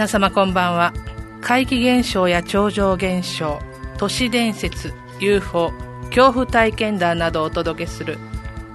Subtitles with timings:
[0.00, 0.94] 皆様こんばんは。
[1.42, 3.60] 怪奇現象や超常現象
[3.98, 5.74] 都市伝説 UFO
[6.08, 8.16] 恐怖体験談などをお届けする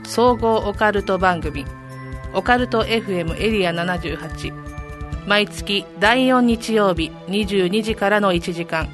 [0.04, 1.66] 総合オカルト番組
[2.36, 8.88] オカルト FM エリア78毎月第4日曜日22時からの1時間。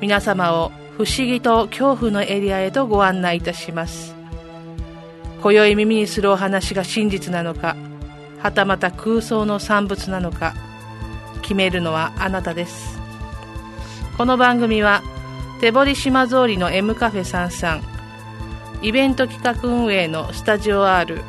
[0.00, 4.14] 皆様を不思議と恐怖のエリアへとご案内いたします。
[5.42, 7.76] 今宵耳にするお話が真実なのか
[8.38, 10.54] はたまた空想の産物なのか
[11.48, 12.98] 決めるのはあなたです。
[14.18, 15.02] この番組は
[15.60, 17.80] 手堀島通りの M カフェ33
[18.82, 21.22] イベント企画運営のスタジオ R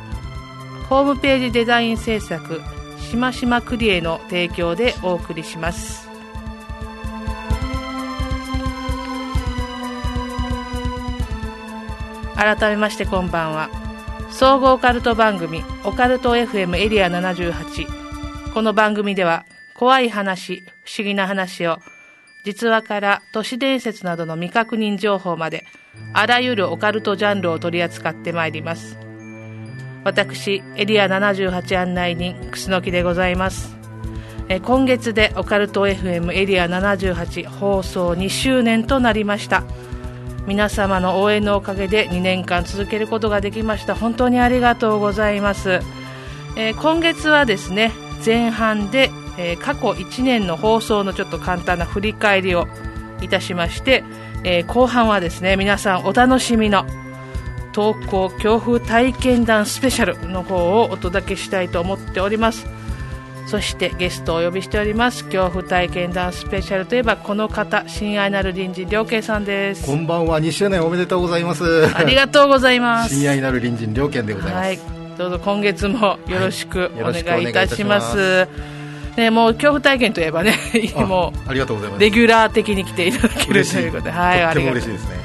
[0.90, 2.60] ホームページデザイン制作
[2.98, 6.06] しましまクリエの提供でお送りします。
[12.36, 13.70] 改めましてこんばんは。
[14.30, 19.46] 総合オカルト番組オカルト FM エリア78この番組では
[19.80, 21.78] 怖い話不思議な話を
[22.44, 25.64] 実話から都市伝説などの未確認情報まで
[26.12, 28.98] あらゆるオカルトジャンルを取り扱ってまいります。
[30.04, 33.74] 私エリア78案内人楠木でございます。
[34.50, 39.64] え今月でオカルト FM エリア78放送2周年となりました。
[40.46, 43.94] 皆様の応援のおかげで2年間続けることができました。
[43.94, 45.80] 本当にありがとうございます、
[46.58, 47.92] え、今月はですね
[48.22, 49.10] 前半で、
[49.40, 52.68] えー、過去1年の放送のちょっと簡単な振り返りを
[53.22, 54.04] いたしまして、
[54.44, 56.84] えー、後半はですね皆さんお楽しみの
[57.72, 62.66] 投稿恐怖体験談スペシャルの方をお届けしたいと思っております。
[63.46, 69.86] そしてゲストをお呼びしております恐怖体験談スペシャルといえばこの方親愛なる隣人良慶さんです。
[69.86, 71.86] こんばんは2周年おめでとうございます。
[71.96, 73.18] ありがとうございます。
[73.18, 74.78] 親愛なる隣人良慶でございます、はい、
[75.18, 78.79] どうぞ今月もよろしくお願いいたします、はい、
[79.16, 80.54] ね、もう恐怖体験といえばね、
[80.96, 82.00] もうありがとうございます。
[82.00, 84.72] レギュラー的に来ていただけるということで、はい、ありがとう。
[84.72, 85.20] 嬉しいですね。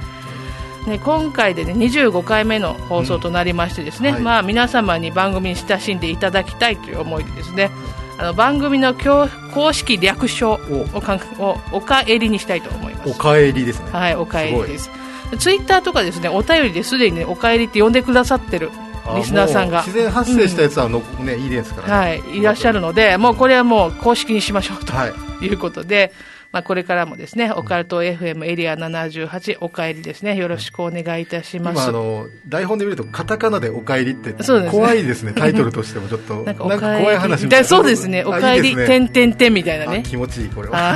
[0.87, 4.15] ね、今回で、ね、25回目の放送となりましてですね、うん。
[4.15, 7.71] はい、まあ、皆様に番組に親しんでいただきたいという思いでですね
[8.17, 13.09] あの番組の公式略称をかんをおかえりにしたいと思います。
[13.09, 13.89] おかえりですね。
[13.91, 14.89] はいおかえりです。
[15.37, 18.69] ツイッターとかですねお便りですでに、ね、おかえりって呼んでくださってる
[19.17, 19.79] リスナーさんが。
[19.81, 25.07] 自然発生したやつはの、うん、ねいいですから、ね、はいいらっしゃるのでもうこれはもう公式にしましょうと、は
[25.41, 26.11] い、いうことで、
[26.55, 31.75] まあ、これからもですね、オカルト FM エリア78、お帰りですね、よろしくお願いいたします。
[31.75, 34.33] 今、あの、台本で見ると、カタカナでお帰りって、
[34.71, 36.07] 怖いですね、タイトルとしても。
[36.07, 37.67] ちょっと、 なんか怖い話みたいな。
[37.67, 40.03] そうですね、お帰り、てんてんてんみたいなね。
[40.05, 40.95] 気持ちいい、これは。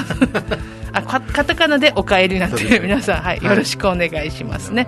[0.94, 4.88] あ カタカナでお帰りなんて、皆さん、はい、よろしくお願いしますね。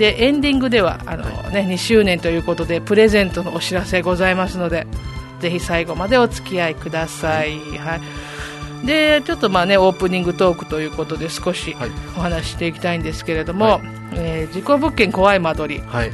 [0.00, 4.86] でエンディングではあの、ね、2周年ということでプレゼントのお知らせございますので
[5.40, 8.86] ぜひ最後までお付き合いください、はい。
[8.86, 11.76] でちょっとまあねオープニングトークということで少し
[12.16, 13.82] お話していきたいんですけれども、はい、
[14.14, 16.12] えー、事故物件怖い間取り、はい、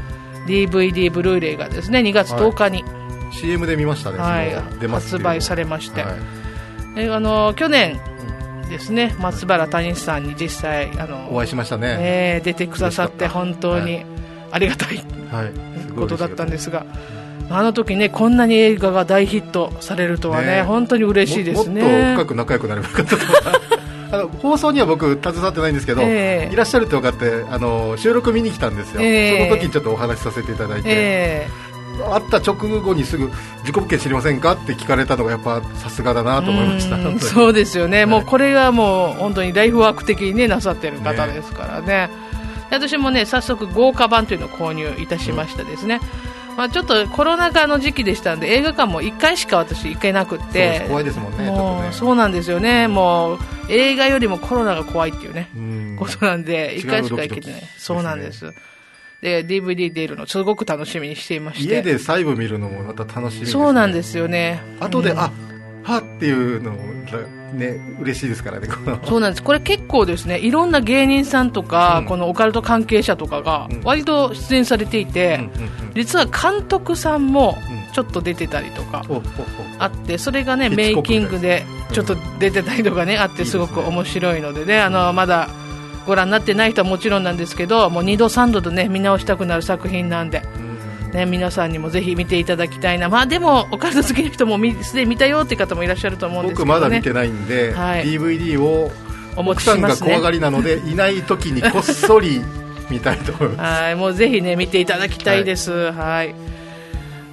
[0.49, 6.17] DVD ブルーレイがですね2月10日に、はい、CM で見ましたね、はい、発売されまして、はい、
[6.97, 8.01] えあの去年
[8.69, 9.15] ですね。
[9.19, 14.05] 松原谷さんに実際あのお会いしましたね、えー、出てくださって本当に
[14.51, 14.97] ありがたい、
[15.31, 16.87] はい、ことだったんですが。
[17.49, 21.81] あの時ねこんなに映画が大ヒットされるとはね、ね本当に嬉しいですね。
[21.81, 23.23] もっと深く仲良くなればよかったと。
[24.11, 31.66] あの放送には僕携わってないんですけど、えー、いらっしゃるって分かってあの収録見に来たんですよ、えー、その時にちょっとお話しさせていただいて、えー、
[32.11, 33.31] 会った直後にすぐ
[33.61, 37.19] 自己物件知りませんかって聞かれたのがやっぱさすがだなと思いました。
[37.21, 42.11] そうですよね、はい、もうこれがもう本当にライフワーク的に、ね、なさってる方ですからね、ね、
[42.71, 46.01] 私もね早速豪華版というのを購入いたしましたですね、
[46.51, 46.57] うん。
[46.57, 50.85] まあ、ちょっとコロナ禍の時期でしたんで映画館も1回しか私行けなくて。
[50.89, 51.93] 怖いですもんねね。
[51.93, 52.89] そうなんですよね。
[52.89, 53.39] もう
[53.69, 55.49] 映画よりもコロナが怖いっていうね
[55.99, 58.53] ことなんで1回しか行けてない、ね、そうなんです
[59.23, 61.75] で DVD 出るのすごく楽しみにしていまして。
[61.75, 64.61] 家で細部見るのもまた楽しみです、ね、そうなんですよね。
[64.81, 65.33] 後で、うん、あ
[65.83, 66.73] はっていうの
[67.53, 68.69] ね嬉しいですからね
[69.05, 69.43] そうなんです。
[69.43, 77.57] これ結構ですねいろんな芸人さんとか、うん、このオカルト関係者とかが割と出演されていて、うん、実は監督さんも
[77.93, 79.05] ちょっと出てたりとか
[79.79, 85.49] あってそれがねメイキングでちょっと出てたりとかねあってすごく面白いのでねあのまだ
[86.07, 90.43] ご覧になってない人はもちろんなんですけどもう2度3度とね見直したくなる作品なんで。
[91.13, 98.91] ね、皆さんにもぜひ見ていただきたいな、まあ、でも、オカルト好きな人もすでに見たよっていう方もいらっしゃると思うんですけど、ね、僕、まだ見てないんで、はい、DVD を
[99.37, 102.43] お持ちします、ね、奥さんが怖がりなので、いない時にこっそり
[102.91, 103.83] 見たいと思います。
[103.83, 105.93] はいもうぜひね見ていただきたいです。
[105.93, 106.35] はい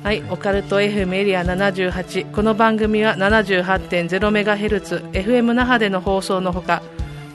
[0.04, 6.84] はい、オカルト FM エリア78この番組は 78.0MHz FM 那覇での放送のほか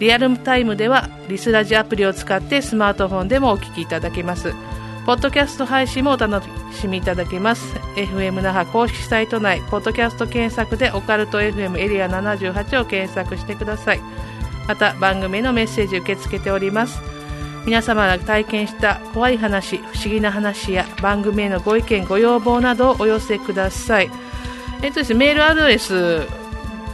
[0.01, 4.55] リアルタイムではリスラジアプリを使ってスマートフォンでもお聞きいただけます。
[5.07, 6.43] ポッドキャスト配信もお楽
[6.73, 7.75] しみいただけます。
[7.97, 14.01] FM 那覇公式サイト内ポッドキャスト検索でオカルト FM エリア78を検索してください。
[14.69, 17.01] また番組のメッセージ受け付けております。
[17.65, 24.11] 皆様が体験した怖い話不思議な話や番組へのご意見ご要望などをお寄せください。
[24.83, 26.27] えっとですね、メールアドレス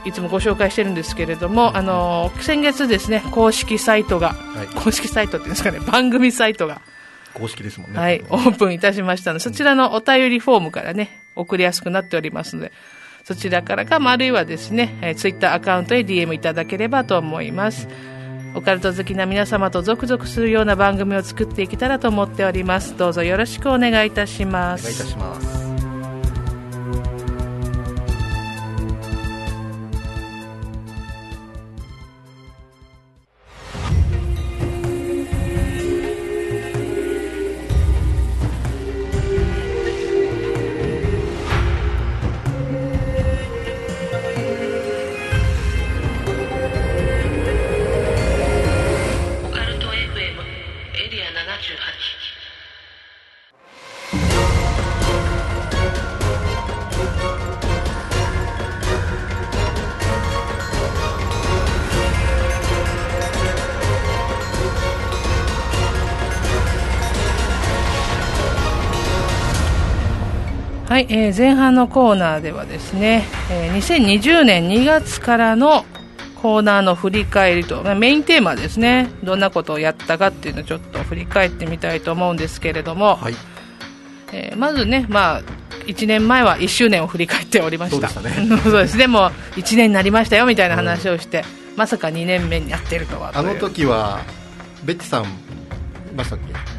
[0.05, 6.81] いつもご紹介してるんですけれども、あの先月ですね公式サイトが、はい、公式サイトっていうんですかね番組サイトが
[7.33, 7.99] 公式ですもんね。
[7.99, 12.73] はいオープンいたしましたのでそちらのお便りフォームからね送りやすくなっておりますので
[13.25, 17.89] そちらからか、あるいはですね、えー、ツイッターアカウントへ DM いただければと思います。
[18.55, 22.97] オカルト好きな皆様と続々するような番組を作っていけたらと思っております。
[22.97, 24.83] どうぞよろしくお願いいたします。
[24.83, 25.74] お願いいたします
[70.95, 75.85] はい、えー、前半のコーナーではですね、えー、2020年2月からの
[76.41, 83.35] コーナーの振り返りと、メインテーマですね、どんなことをやったかっていうのをちょっと振り返ってみたいと思うんですけれども、はい、
[84.33, 85.43] えー、まずね、まあ、
[85.87, 88.09] 1年前は1周年を振り返っておりました。
[88.09, 88.57] そうですね。
[88.63, 91.39] そうですでも、1年になりましたよみたいな話をして、
[91.73, 94.21] うん、まさか2年目にやってるとはあの時は、
[94.85, 95.27] ベッチさん、い
[96.17, 96.74] ましたっけ？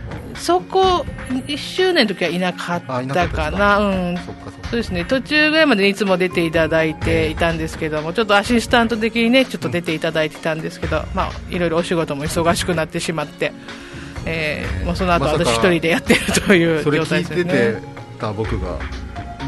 [0.46, 3.80] そこ1周年の時はいなかったかな。
[3.80, 4.18] うん。
[4.18, 5.04] そうですね。
[5.04, 13.54] 途中ぐらいまでいつも出ていただいていたんですけどもちょっとアシスタント的にねちょっと出ていただいてたんですけど、まあいろいろお仕事も忙しくなってしまって、
[14.28, 17.26] えー、もうその後私一人でやってるという状態ですね。
[17.26, 18.78] それ聞いてた僕が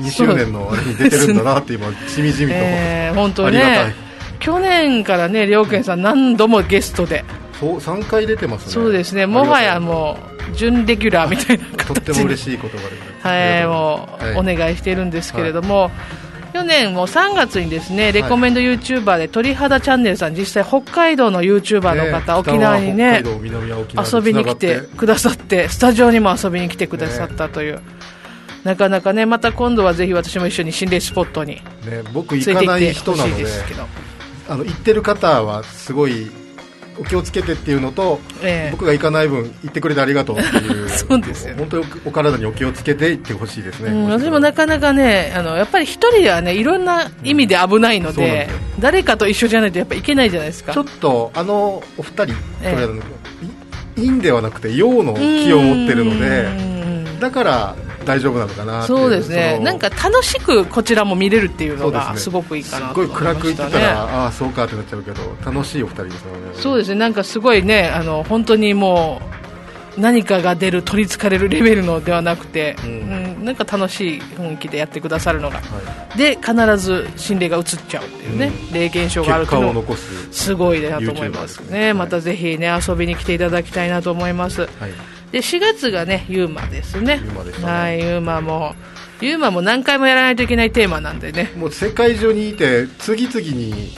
[0.02, 3.94] 2周年のあれに出てるんだなって今しみじみと、えー、本当ね
[4.40, 7.24] 去年からね両健さん何度もゲストで。
[7.60, 8.72] そう3回出てますね。
[8.72, 9.28] そうですね。
[9.28, 13.18] もはやもう準レギュラーみたいな形とっても嬉しい言葉で。
[13.22, 15.92] はいもう、お願いしているんですけれども、はい、
[16.54, 23.24] 去年も3月にですねレコメンド YouTuber で鳥肌チャンネルさん実際北海道の YouTuber の方、ね、沖縄にね
[23.96, 27.82] 遊びに来てくださってスタジオにも遊びに来てくださったという、ね、
[28.64, 31.62] なかなかねまた今度はぜひ私も一緒に心霊スポットに、ね、
[32.14, 33.46] 僕行かない人なので
[34.50, 36.32] あの行ってる方はすごい
[37.00, 40.90] お気をつけてっていうのと、えー、僕が行かない分行ってくれてありがとうっていう。
[40.90, 50.74] そうですよ、ね、本当にお体にお気をつけていってほしいですね、うん、私もなかなかねあのやっぱり一人ではねいろんな意味で危ないのでうん、誰かと一緒じゃないとやっぱいけないじゃないですか。
[50.74, 53.02] ちょっとあのお二人、えー、
[53.96, 56.48] 陰ではなくて陽の気を持ってるので
[57.20, 57.76] だから
[58.08, 59.60] 大丈夫なのかなそうですね。
[59.60, 63.40] なんか楽しくこちらも見れるっていうのがすごくいいかなと思いましたね。
[63.40, 66.40] すごい暗く言ってたらああそうかってなっちゃうけど楽しいお二人ですよね。
[66.54, 66.96] そうですね。
[66.96, 69.22] なんかすごいねあの本当にも
[69.98, 72.94] う何かが出る取りつかれるレベルのではなくて、うん、う
[73.42, 75.62] ん、なんか楽しい雰囲気でやってくださるのが、は
[76.16, 79.98] い、で必ず心霊が映っちゃうっていうね、うん、霊現象があるという
[80.32, 80.56] す。
[80.56, 87.22] ごいなと思いますね、ね、またぜひね遊びに来ていただきたいなと思います、はいで4月がねユーマですね。
[87.24, 88.76] ユーマでした、ね、はいユーマも。
[89.20, 91.52] ユーマも何回もやらないといけないテーマなんでね。
[91.58, 93.96] もう世界中にいて次々に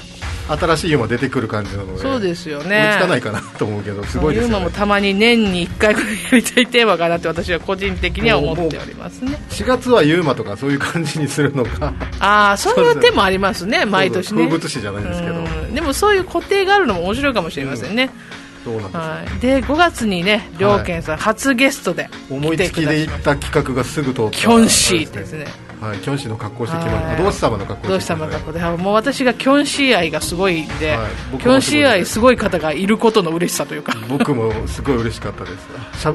[0.48, 2.90] 新しいユーマ出てくる感じなのでそうですよね。
[2.94, 4.52] 追いつかないかなと思うけどすごいですね。
[4.52, 9.38] ユーマもたまに年に1回ぐらいやりたいテーマかなって私は個人的には思っておりますね。
[9.50, 11.94] 4月はユーマとかそういう感じにするのか。
[12.20, 14.46] ああそういう手もありますね毎年ね。
[14.46, 15.36] 風物詩じゃないですけど。
[15.76, 24.32] でもそういう固定があるのも面白いかもしれませんね、うんはい、で5月にね両健さん、初ゲストで思いつきで行った企画がすぐ通った。
[24.32, 25.46] キョンシーですね。
[25.80, 35.52] はい、キョンシーの格好してきました、同志様の格好同志様の格好で、もう私がキョンシー愛がすごいんで、はい、キョンシー愛すごい方がいることの嬉しさというか、僕もすごい嬉しかったで
[35.94, 36.02] す。
[36.02, 36.14] しゃ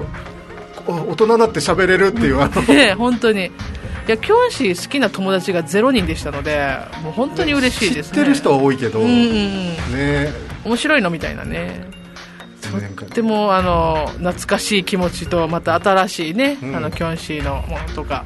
[0.87, 3.51] 大人になって喋れるっていうあの、 ね、本当に。
[4.07, 8.17] いやキョンシー好きな友達が0人でしたのでもう本当に嬉しいですね。
[8.17, 10.31] 知ってる人は多いけど、うんうん、ね。
[10.63, 11.94] 面白いのみたいなね
[12.71, 18.25] とってもあの懐かしい気持ちとまた新しいね、うん、あのキョンシーのものとか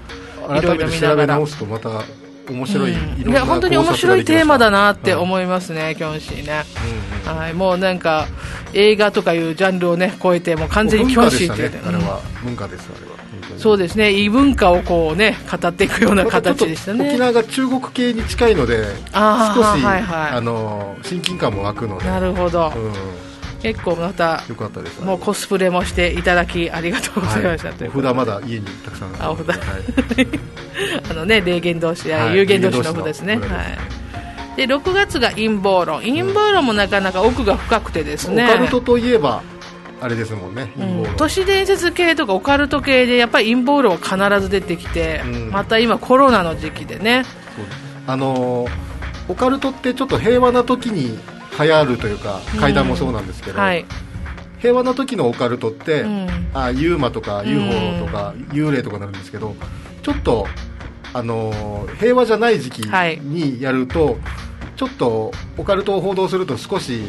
[0.50, 1.38] いろいろ見ながら。
[1.38, 2.04] また
[2.50, 6.64] 面白い、うん、いや本当に面白いテーマだなって思いますね、キョンシーね、
[7.26, 8.26] うんうん、はい、もうなんか
[8.72, 12.20] 映画とかいうジャンルをね超えてもう完全にキョンシーっていう、ね、あれは。
[12.42, 13.18] 文化ですあれは。
[13.58, 17.08] そうですね異文化をこうね語っていくような形でしたね。
[17.10, 22.04] 沖縄が中国系に近いので少しはいはい、あの親近感も湧くので。
[22.06, 23.27] なるほど、うん
[23.62, 25.00] 結構またよかったです。
[25.02, 29.58] もうコスプレもしていただきありがとうございました、はい、お札まだ家にたくさんあお札、はい、
[31.10, 33.36] あのね霊言同士や有言同士の札ですね。
[33.36, 33.46] はい。
[34.56, 36.00] で6月が陰謀論。
[36.00, 38.44] 陰謀論もなかなか奥が深くてですね。
[38.44, 39.42] オカルトといえば
[40.00, 47.24] あれですもんね、うん、都市伝説系とかオカルト系でやっぱり陰謀論は必ず出てきて、うん、また今コロナの時期でね。
[48.06, 48.66] あの
[49.28, 51.18] オカルトってちょっと平和な時に
[51.58, 53.84] 流行るというか怪談もそうなんですけど、はい、
[54.60, 59.54] 平和な時のオカルトって、うん、あユーマとか UFO とか、幽霊とかなるんですけど
[60.02, 60.46] ちょっと
[61.12, 64.16] あの平和じゃない時期にやると、はい、
[64.76, 67.02] ちょっとオカルトを報道すると少し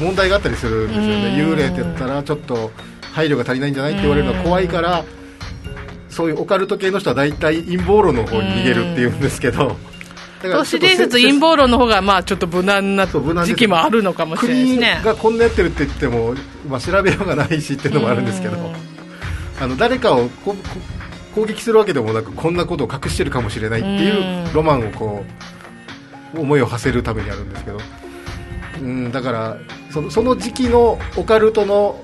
[0.00, 2.72] 問題があったりするんですよね、幽霊って言ったらちょっと
[3.12, 5.04] 配慮が足りないんじゃないって言われるのは怖いから、
[6.08, 9.76] そういうオカルト系の人は大体陰謀論の方に逃げるっていうんですけど。
[10.52, 14.98] 都市伝説陰謀論の方がまあちょっと無難な時期もあるのかもしれないですね。
[15.02, 16.34] 国がこんなやってるって言っても、
[16.68, 18.56] まあ、調べようがないしっていうのもあるんですけど
[19.60, 20.28] あの誰かを
[21.34, 25.24] 攻撃するわけでもなくこんなことを隠してるかもしれないっていうロマンをこ
[26.34, 27.78] う思いを馳せるためにあるんですけど。
[28.82, 29.56] うんだから
[29.90, 32.00] そのその時期のオカルトの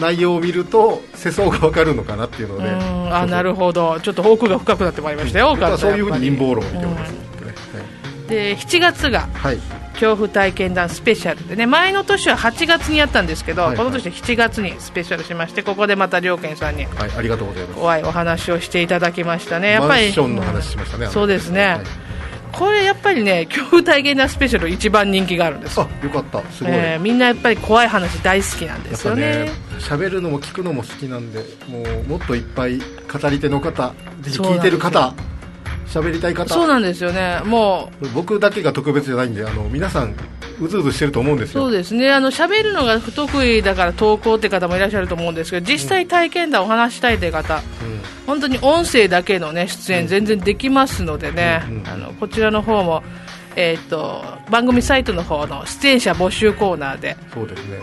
[0.00, 2.70] 内容を見ると世相が分かるのかなっていうので。
[3.12, 4.00] あなるほど。
[4.00, 7.18] ちょっと奥が深くなってまいりましたよ、うん、そういうふうに陰謀論を見てます、ね、
[8.28, 8.56] で。
[8.56, 9.58] 7月が、はい。
[9.96, 18.06] 恐怖体験談スペシャルでね前の年は8月にやったんですけど、はいはい、この年7月にスペシャルしましてここでまた両健さんに、はい、ありがとうございます。
[18.06, 19.70] お話をしていただきましたね。
[19.70, 22.05] やっぱりマンションの話しましたね、そうですね、はい
[22.58, 26.42] これやっぱりね恐怖体験談スペシャル一番人気があるんですあよかった。
[26.50, 29.50] すごい、えー、みんなやっぱり怖い話大好きなんですよね。
[29.78, 35.14] 喋、ね、るのも聞くのも好きなんでもうもっといっぱい語り手の方ぜひ聞いてる方
[35.86, 36.52] 喋りたい方。
[36.52, 37.40] そうなんですよね。
[37.44, 38.08] もう。
[38.10, 40.14] 僕だけが特別じゃないんであの皆さん
[40.60, 41.62] うずうずしてると思うんですよ。
[41.62, 42.12] そうですね。
[42.12, 47.62] あの喋るのが不得意だから投稿って方もいらっしゃると思うんですけど実際体験談を話したいという方、うん、
[48.26, 53.02] 本当に音声だけの、ね、出演全然できますのでね、うんうん、あのこちらの方も
[53.58, 57.16] えーと、番組サイトの方の出演者募集コーナーで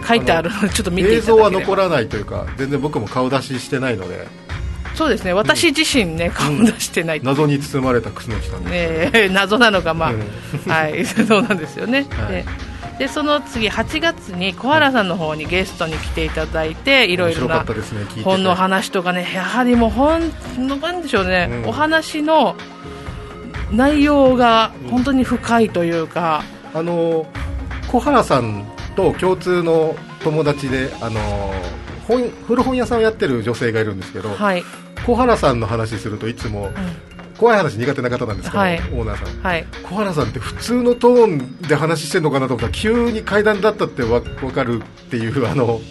[0.08, 4.28] 書いてあるので、ちょっと見ていただけ映像は残らないというか全然僕も顔出ししてないので
[4.96, 5.34] そうですね。
[5.34, 9.30] 私自身ね、顔出してない、謎に包まれた楠木さんでね。
[9.34, 10.12] 謎なのかま
[10.68, 11.04] あ、はい。
[11.28, 12.46] そうなんですよね、はい、で
[13.00, 17.66] でその次8月に小原さんの方にゲストに来ていただいていろいろな
[18.24, 22.56] 本の話とかねやはりもう本のなんでしょうね、うん、お話の
[23.72, 27.26] 内容が本当に深いというか、うん、あの
[27.88, 28.64] 小原さん
[28.96, 31.20] と共通の友達であの
[32.08, 34.64] 本古本屋さんをやってる女性がいるんですけど、はい、
[35.06, 37.14] 小原さんの話するといつも、うん。
[37.38, 45.82] 怖い話苦手な方なんですけど、はい、オーナーさん、はい、小原さんって普通のトーンで話してるのかなと思ったら急に階段だったってわ分かるっていうあの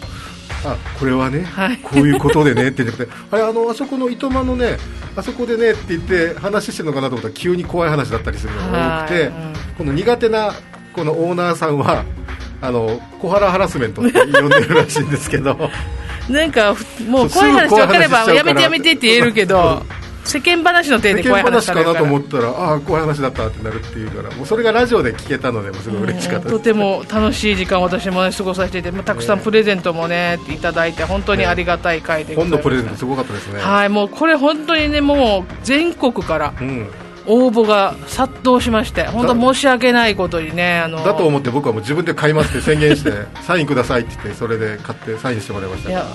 [0.65, 4.77] あこれはね、はい、こういうことでねって言ってあれあのあそこの糸満のね
[5.15, 10.53] あそこでねって言って話してるのかなと思ったら急に怖い話だったりするのが多くて、うん、この苦手な
[10.93, 12.05] このオーナーさんは
[12.61, 15.57] あの小原ハラスメントって呼んでるらしいんですけど
[16.29, 16.75] なんか
[17.07, 19.83] もう怖い話分かればやめてやめてって言えるけど
[20.25, 33.59] 世間話の手で怖い話かなと思ったらああ怖い話だったってなるっていうからもうそれがラジオで聞けたのでもすごい嬉しかったとても楽しい時間を私も、ね、過ごさせていてたくさんプレゼントもねいただいて本当にありがたい回で本のプレゼントすごかったですね。
[33.59, 36.53] はいもうこれ本当にねもう全国から
[37.25, 43.11] 応募が殺到しまして本当申し訳ないことにねあのだと思って僕はもう自分で買いますって宣言して
[43.41, 45.89] サインくださいって言ってそれで買ってサインしてもらいました。
[45.89, 46.05] いや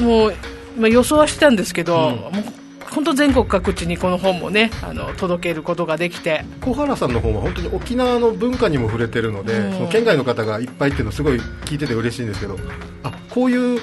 [0.00, 0.34] もう
[0.78, 2.44] まあ、予想はしてたんですけど、うん、
[2.90, 6.44] 本当全国各地にこの本もねあの届けることができて。
[6.60, 12.56] 小原さんの本は本当に沖縄の文化にも触れてるので、うん、その県外の方がいっぱいっていうのすごい聞いてて嬉しいんですけど
[13.02, 13.80] あこういう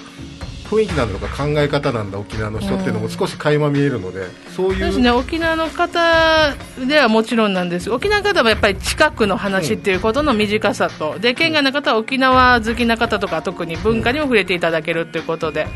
[0.67, 4.73] 雰囲気なんだとか考え方なんだ沖縄の人っていうのも少し垣間見えるので、うん、そう。
[4.73, 6.53] いうですね沖縄の方
[6.85, 7.89] ではもちろんなんです。
[7.89, 15.67] 沖縄の方はやっぱり近くの話っていうことの身近さと、うん、で県外の方は沖縄好きな方とか特に文化にも触れていただけるっていうことで、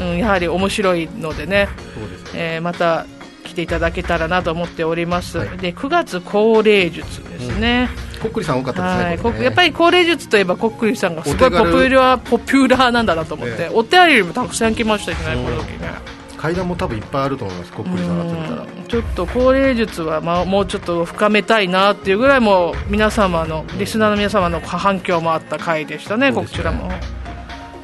[0.00, 1.68] うん、うん、やはり面白いのでね。
[1.94, 3.06] そうですね、えー、また
[3.44, 7.88] 来ていただけたらなと思っております、はい、で9月降霊術ですね、
[8.22, 16.22] こっくりさん多かったですね、ね、やっぱり降霊術といえばこっくりさんがすごいポピュラーポピュラーなんだなと思って、ね、お便りもたくさん来ましたよね、この時ね。
[16.42, 18.66] 階段も多分いっぱいあると思いますこっくりさん集めたら。
[18.88, 26.36] ちょっと高齢術は、まあ、もうちょっと深めたいなっていうぐらいも皆様のリスナーの皆様の反響もあった回でしたね、ね。
[26.36, 26.90] こちらも。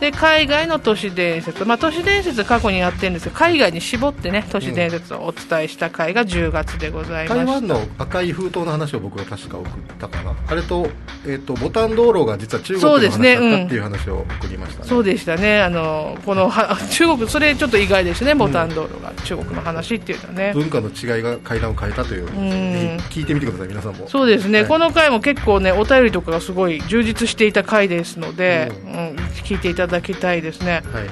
[0.00, 10.36] で海外の都市伝説、まあ、都市伝説過去にやってるんですけど海外に絞ってね都市伝説をお伝えした回が10月でございました、うん、台湾の赤い封筒の話を僕が確か送ったかな。
[10.46, 10.88] あれと,、
[11.26, 14.88] えーと、ボタン道路が実は中国の話だったっていう話を送りましたね。
[14.88, 15.60] そうでしたね。
[15.60, 18.34] あのこのは中国それちょっと意外でしたね。
[18.34, 24.08] ボタン道路が中国の話っていうのはね、文化の違いが階段を変えたという、うん、聞いてみてください皆さんも。
[24.08, 30.68] そうですね、はい、この回も結構ねお便りとかがすごい充実していた回ですので、うん、うん、聞いていただきたいですね。
[30.68, 31.08] ね、はい、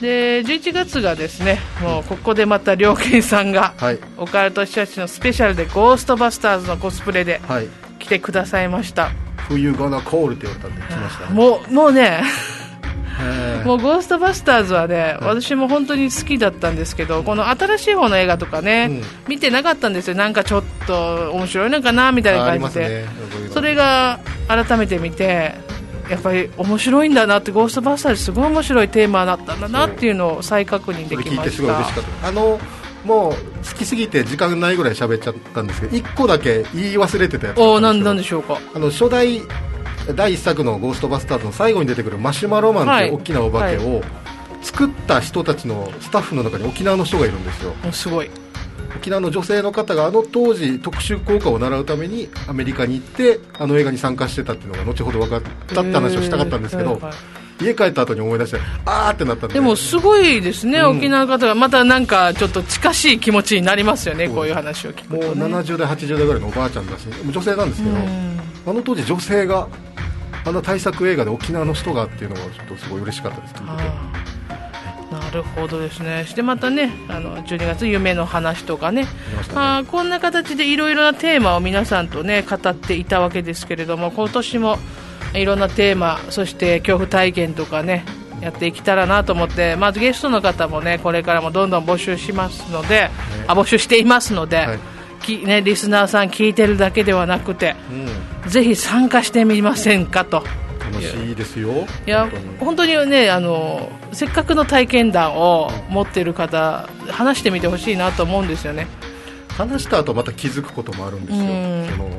[0.00, 7.40] で11月がですねもうここでまた良健さんが、はい、オカルトシャチのスペシャルでゴーストバスターズのコスプレで
[7.98, 9.10] 来てくださいました、
[9.48, 12.22] 冬がなコールって言われたんで来ました、ね、もうもうね
[13.64, 23.06] もうゴーストバスターズはね、私も本当に好きだったんですけど、この新しい方の映画とかね、うん、見てなかったんですよ、なんかちょっと面白いのかなみたいな感じで、ね、
[23.52, 25.54] それが改めて見て、
[26.10, 32.28] やっぱり面白いんだなってゴーストバスターズすごい面白いテーマだったんだなっていうのを再確認できました。
[32.28, 32.58] あの
[33.04, 33.32] もう
[33.66, 38.58] 好きすぎて時間ないぐらい喋っちゃったんですけど1個だけ言い忘れてたやつおなんなんでしょうか？
[38.74, 39.40] あの初代
[40.14, 44.02] 第1作の「ゴーストバスターズ」の最後に出てくるマシュマロマンっていう大きなお化けを、
[44.62, 47.72] 作った人たちのスタッフの中に沖縄の人がいるんですよ。
[47.92, 48.30] すごい
[48.96, 57.00] 沖縄の女性の方があの当時特殊効果を習うためにアメリカに行ってあの映画に参加してたっていうのが後ほど分かったって話をしたかったんですけど、
[57.60, 58.38] 家帰った後に思い。
[58.38, 69.68] 出してあーってなったんででもすごいですね、うん、沖縄の方がまたなんかちょっと近しい気持ちになりますよねこういう話を聞くと、ね、もう70代80代ぐらいのおばあちゃんだし女性なんですけど、あの当時女性が
[70.44, 74.39] あの大作映画で沖縄の人がっていうのがちょっとすごい嬉しかったです聞いてて。
[75.30, 79.08] なるほどですね、してまたね、あの12月、夢の話とかね、ね。
[79.54, 84.78] あこんな形でいろいろなテーマを皆さんとね語っていたわけですけれども、今年も
[85.34, 88.04] いろんなテーマ、そして恐怖体験とかね、
[88.40, 93.10] やっていけたらなと思って、まずゲストの方もね、これからもどんどん募集しますので、ね、
[93.46, 94.78] あ募集していますので、はい、
[95.22, 97.76] きね、リスナーさん聞いてるだけではなくて、
[98.44, 100.42] うん、ぜひ参加してみませんかと。
[100.80, 101.86] 楽しいですよ。
[102.06, 108.86] いや本当にねあのせっかくの体験談を持っている方話してみてほしいなと思うんですよね。
[109.56, 112.10] 話した後また気づくこともあるんですよ、その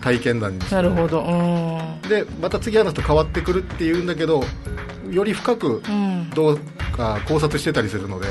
[0.00, 1.24] 体験談になるほど。
[2.08, 4.42] でまた次話すと変わってくるっていうんだけど
[5.10, 5.82] より深く
[6.34, 6.58] どう
[6.96, 8.26] か考察してたりするので、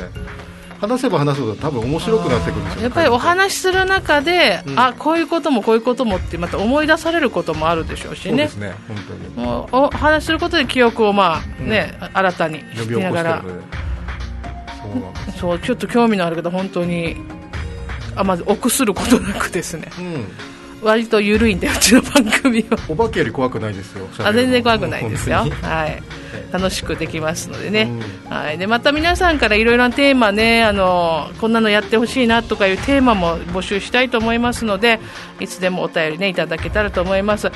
[0.80, 8.48] 話せば話すほど多分面白くなってくるやっぱりお話しする中で、うん、あこういうこともこういうこともってまた思い出されることもあるでしょうしね。
[8.48, 8.98] そうですね本
[9.36, 9.46] 当に。
[9.46, 13.46] もうお話しすることで記憶をまあね、うん、新たにしながら。
[15.40, 17.18] そうちょっと興味のある方本当に
[18.16, 20.26] あまず臆することなくですね、うん
[20.82, 22.78] 割と緩いんでうちの番組は。
[22.88, 25.46] お化けより怖くないですよあ全然怖くないですよ。
[25.62, 26.02] はい。
[26.52, 27.84] 楽しくできますのでね、
[28.28, 35.00] うん、はい、でまた皆さんからいろいろなテーマねあのこんなのやってほしいなとかいうテーマも募集したいと思いますので
[35.40, 37.52] いつでもお便りねいただけたらと思います、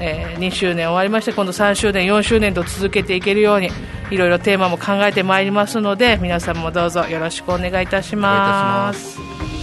[0.00, 3.70] えー、2周年終わりまして今度3周年4周年と続けていけるように
[4.10, 9.55] いろいろテーマも考えてまいりますので皆さんもどうぞよろしくお願いいたします。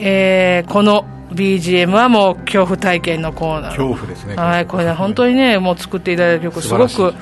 [0.00, 3.76] えー、この BGM はもう恐怖体験のコーナー。
[3.76, 4.36] 恐怖ですね。
[4.36, 7.14] はいこれね本当にねもう作っていただいた曲すごく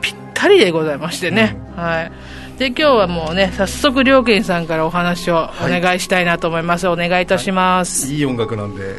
[0.00, 2.12] ぴったりでございましてね、うん、はい。
[2.58, 8.96] で今日はもうね早速良健さんからお話をお願いしたいなと思います、はい、お願いいたします、はい、いい音楽なんで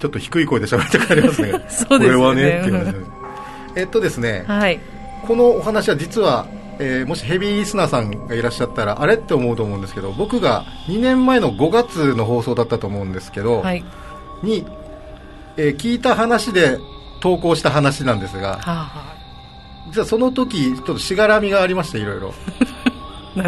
[0.00, 1.50] ちょっと低い声で喋って帰りますね。
[1.52, 1.98] そうですね。
[1.98, 3.06] これはねっていう
[3.76, 4.80] えっとですね、はい、
[5.26, 6.46] このお話は実は
[6.80, 13.84] えー、もしヘビーリスナーさんがいらっしゃったらあれって思うと思うんですけど僕が2年前の5月の放送だったと思うんですけど、はい、
[14.42, 14.64] に、
[15.56, 16.78] えー、聞いた話で
[17.20, 19.16] 投稿した話なんですが、はあはあ、
[19.88, 22.34] 実はその時ちょっとしがらみがありましていろいろ。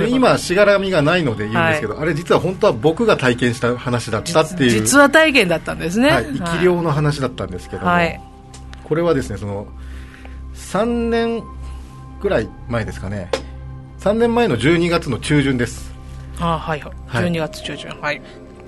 [0.09, 4.71] 今しがらみがないので言うんですけど、はい、あれ実は本当は僕が体験した話だったっていう。
[4.71, 8.21] 実は体験だったんですね、はい、生き量の話だったんですけども、はい、
[8.85, 9.67] これはですねその
[10.55, 11.43] 3年
[12.21, 13.31] ぐらい前ですかね。
[13.99, 15.93] 3年前の12月の中旬です。
[16.39, 16.91] あはいは
[17.23, 17.25] い。
[17.25, 17.91] 12月中旬。
[18.01, 18.21] はい。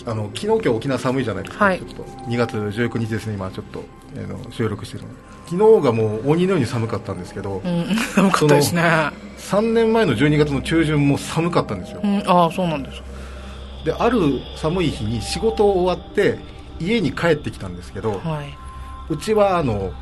[0.04, 2.02] あの昨日今日沖縄寒いじゃないですか、はい、ちょっと。
[2.02, 3.84] 2月19日ですね今ちょっと、
[4.16, 5.10] えー、の収録してるの。
[5.46, 7.84] 昨日がもう鬼のように寒かったんですけど、うん、
[8.14, 8.82] 寒かったですね。
[8.82, 13.02] 3年前の12月の中旬も寒かったんですよ、うん、ああそうなんです。
[13.84, 16.38] である寒い日に仕事終わって
[16.80, 18.56] 家に帰ってきたんですけど、はい、
[19.10, 19.92] うちはあの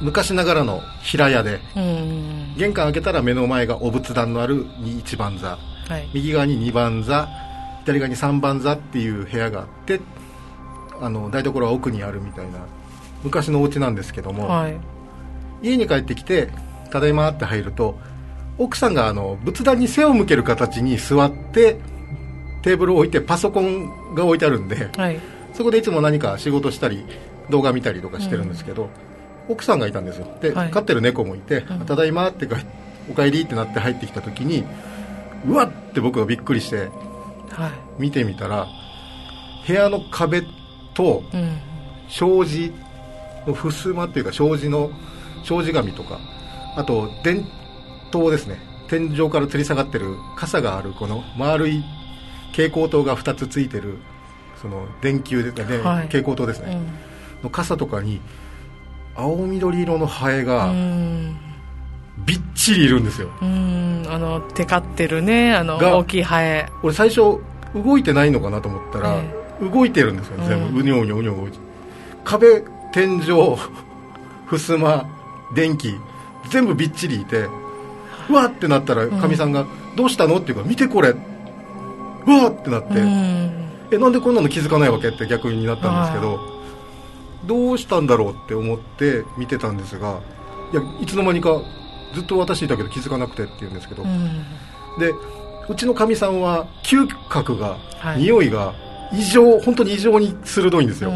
[0.00, 1.60] 昔ながらの平屋で、
[2.56, 5.58] 玄関開けたら目の前がお仏壇のある一番座、
[5.88, 7.28] はい、右側に二番座
[7.84, 10.00] 左側に三番座っていう部屋があって
[11.00, 12.60] あの台所は奥にあるみたいな
[13.22, 14.76] 昔のお家なんですけども、はい、
[15.62, 16.50] 家に帰ってきて
[16.90, 17.98] 「ただいま」って入ると
[18.58, 21.78] 奥さんがあの仏壇に背を向ける形に座って
[22.62, 25.18] テーブルを置いてパソコンが置いてあるんで、はい、
[25.54, 27.06] そこでいつも何か仕事したり
[27.48, 28.88] 動画見たりとかしてるんですけど、うん、
[29.50, 30.26] 奥さんがいたんですよ。
[30.40, 32.48] で、はい、飼ってる猫もいて「ただいま」って
[33.10, 34.64] おかえりってなって入ってきた時に
[35.46, 35.70] うわっ！
[35.92, 36.88] て僕がびっくりして、
[37.98, 38.68] 見てみたら
[39.66, 40.42] 部屋の壁
[40.94, 41.22] と
[42.08, 42.72] 障子
[43.46, 44.90] の襖っていうか障子の
[45.44, 46.18] 障子紙とか
[46.76, 47.44] あと電
[48.10, 48.70] 灯ですね。
[48.88, 51.84] 天井から吊り下がってる傘があるこの丸い
[52.50, 53.98] 蛍光灯が2つついてる
[54.60, 56.72] その電球で、ねはい、蛍光灯ですね、
[57.38, 58.20] うん、の傘とかに
[59.20, 60.72] 青緑色のハエが
[62.24, 63.28] びっちりいるんですよ。
[63.42, 64.06] うん。
[64.08, 66.68] あのテカってるねあの大きいハエ。
[66.82, 67.38] 俺最初
[67.74, 70.80] 動いてないのかなと思ったら、えー、動いてるんですよね全部。
[70.80, 71.50] うにょうにょうにょう
[72.24, 73.56] 壁天井
[74.50, 75.06] 襖
[75.54, 75.94] 電気
[76.48, 77.46] 全部びっちりいて
[78.28, 81.14] うわってなったらかみさんが「どうしたの?」って言うから「見てこれ」
[82.26, 82.88] うわってなって、
[83.90, 86.38] えなんでこんなの気づかないわけって逆になったんですけど、
[87.46, 90.20] どうしたんだろうって思って見てたんですが
[90.72, 91.60] いやいつの間にか
[92.14, 94.02] ずっと私いたけど気づかなくてって言うんですけど、
[94.98, 95.12] で
[95.68, 98.74] うちのかみさんは嗅覚が、はい、匂いが
[99.12, 101.12] 異常本当に異常に鋭いんですよ、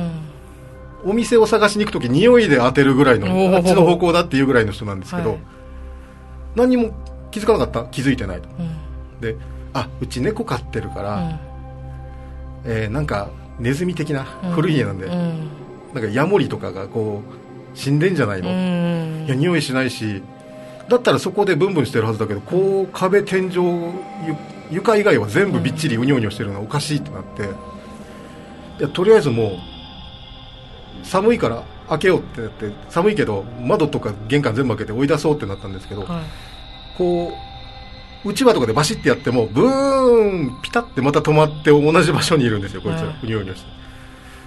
[1.04, 5.38] お店を探しに行く時匂いで当てるぐらいのあっちの方向だっていうぐらいの人なんですけど、はい、
[6.54, 6.94] 何にも
[7.30, 7.84] 気づかなかった。
[7.90, 9.36] 気づいてないと、うん、で
[9.72, 11.38] あうち猫飼ってるから、うん、
[12.64, 14.22] えー、なんかネズミ的な
[14.54, 15.48] 古い家なんで、うん、
[15.94, 20.22] なんかヤモリとかがこう死んでんじゃないの、うん、いや匂いしないし。
[20.86, 23.54] だったらそこでブンブンしてるはずだけどこう壁天井
[24.70, 27.48] 床以外は全部びっちりうにょうにょしてるのはおかしいってなって。
[28.80, 29.52] いやとりあえずも
[31.02, 36.24] う寒いから開けようってなって寒いけど窓とか玄関全部開けて追い出そうってなったんですけど、はい、
[36.98, 37.32] こ
[38.24, 43.83] ううちわとかでバシッてやってもブーンピタッてまた止まって同じ場所にいるんですよこいつら、うにょうにょして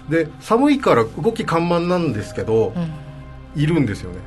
[0.10, 4.20] で寒いから動き緩慢なんですけど、うん、いるんですよね。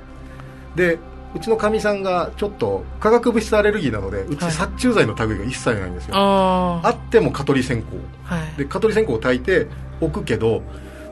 [0.76, 0.98] で
[1.34, 9.68] うちのかみさんがちょっと化学物質アレルギーなのでうち殺虫剤の類が一切ないんですよ、はい、あっても蚊取り線香、はい、で蚊取り線香を焚いて
[10.00, 10.62] おくけど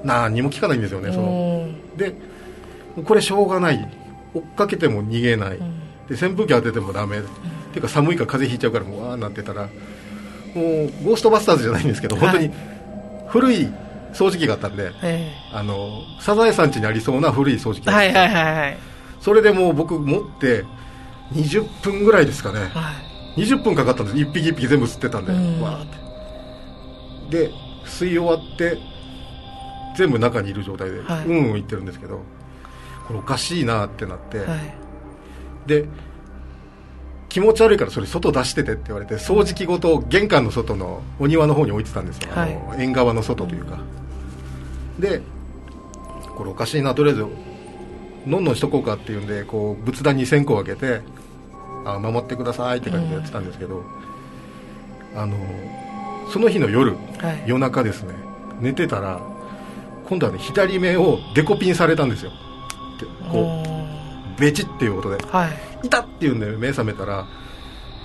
[0.02, 1.68] 何も効かないんですよねその。
[1.96, 2.14] で
[3.04, 3.88] これしょうがない。
[4.34, 7.28] 追っかけても逃げない、うん、で扇風機当ててもダメ、うん、っ
[7.72, 9.74] ていうか寒いから風邪ひいちゃうからもうわーなってたらもう
[11.02, 12.52] ゴーストバスターズじゃないんですけど、はい、本当に
[13.28, 13.68] 古い
[14.18, 14.92] 掃除機があったんで、
[15.52, 18.78] あのサザエさん家にありそうな古い掃除機はいはいはいはい。
[19.20, 20.64] それでもう僕持って
[21.32, 22.92] 20分ぐらいですかね、は
[23.36, 24.18] い、20分かかったんです。
[24.18, 26.08] 1匹1匹全部吸ってたんで、うん、わーって。
[27.30, 27.52] で
[27.84, 28.78] 吸い終わって
[29.96, 32.22] 全部中にいる状態で、はい、うんうん言ってるんですけど
[33.06, 34.74] これおかしいなってなって、はい、
[35.66, 35.86] で
[37.28, 43.80] 気持ち悪いからそれ外出しててって言われて掃除機ごと玄関の外のお庭の方に置いてたんですよ、はい、あの縁側の外というか、うん、
[44.98, 45.22] で
[46.36, 47.26] これおかしいなとりあえず
[48.26, 51.00] のんのんしとこうかっていうんでこう仏壇に線香をあげて
[51.84, 53.84] あ守ってくださいって感じでやってたんですけど、
[55.14, 55.36] うん、あの
[56.30, 58.14] その日の夜、はい、夜中ですね
[58.60, 59.20] 寝てたら
[60.08, 62.32] 今度はね左目をデコピンされたんですよ。
[63.30, 63.62] こ
[64.36, 65.48] うベチっていう音で、は
[65.82, 67.26] い、いたっていうんで目覚めたら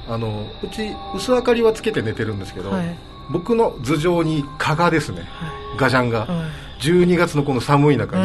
[0.08, 2.98] あのうち薄明かりはつけて寝てるんですけど、はい、
[3.32, 8.24] 僕の頭上に蚊がですね、はい、ガジャンが、はい、12月のこの寒い中に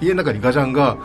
[0.00, 0.96] 家の中にガジャンが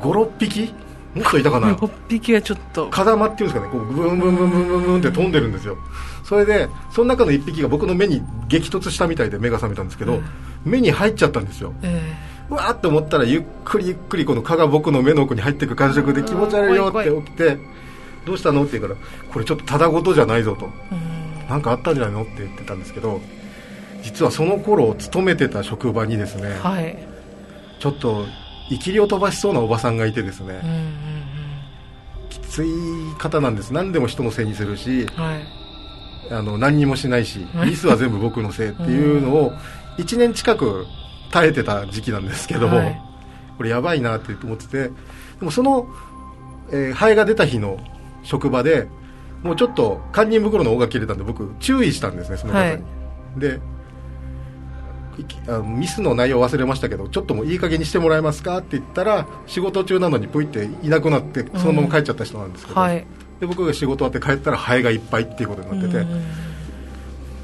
[0.00, 0.74] 56匹
[1.14, 1.74] もっといたかな。
[1.74, 2.88] 6匹はちょっと。
[2.88, 3.70] 風間っていうんですかね。
[3.70, 5.76] こうブンブンブンブンブンブンって飛んでるんですよ。
[6.24, 10.22] それでその中の1匹が僕の目に激突したみたいで目が覚めたんですけど、
[10.64, 17.58] 目に入っちゃったんですよ、えー、うわーって思ったらゆっくりゆっくりこの蚊が僕の目の奥に入っていく感触で気持ち悪いよって起きて
[18.24, 18.62] どうしたの？
[18.62, 20.70] って言うからこれちょっとただごとじゃないぞと。
[21.50, 22.22] 何かあったんじゃないの？
[22.22, 23.20] って言ってたんですけど
[24.02, 26.98] 実はその頃勤めてた職場にですね、はい、
[27.78, 28.26] ちょっと
[28.68, 32.68] 生きりを飛ばしそうなおばさんがいてですね、うんうんうん、きつつい
[33.18, 33.72] 方なんです。
[33.72, 39.52] 何でも人のせいにするし、はい、あの何にもしないし、ミスは全部僕のせいっていうのを
[39.98, 40.86] 1年近く
[41.30, 43.00] 耐えてた時期なんですけども、はい、
[43.56, 44.90] これやばいなって思っててで
[45.40, 45.86] もその、
[46.70, 47.78] えー、ハエが出た日の
[48.22, 48.88] 職場で
[49.42, 52.82] もうちょっと堪忍袋の尾が切れたんで僕注意したんですねその方に、はい、
[53.36, 53.60] で
[55.64, 63.06] ミスの内容忘れましたけどちょっともういい加減にしてもらえますかって言ったら仕事中なのにぷいっていなくなってそのまま帰っちゃった人なんですけど、うんはい、
[63.40, 66.22] で僕が仕事終わって帰ったらハエがいっぱいっていうことになってて、うん、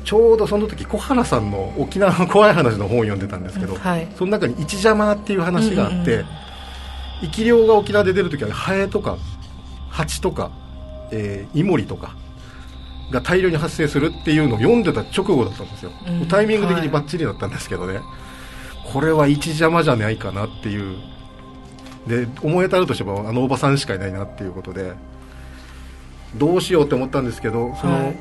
[0.05, 6.25] ちょうどその時小原さんの沖縄の 怖い話の本を読んでたんですけど、うんはい、その中に一邪魔っていう話があって、
[7.21, 9.19] 生き量が沖縄で出る時はハエとか
[9.91, 10.53] ハチとか、
[11.11, 12.15] えー、イモリとか
[13.11, 18.03] が大量に発生するっていうのを読んでた直後だったんですよ、うん、タイミング的にばっちりだったんですけどね、はい、
[18.92, 20.97] これは一邪魔じゃないかなっていう。
[22.07, 24.94] で思い当たるとしてもあのおばさんしかいないなっていうことで。
[26.37, 28.16] どうしようって思ったんですけどその、はい、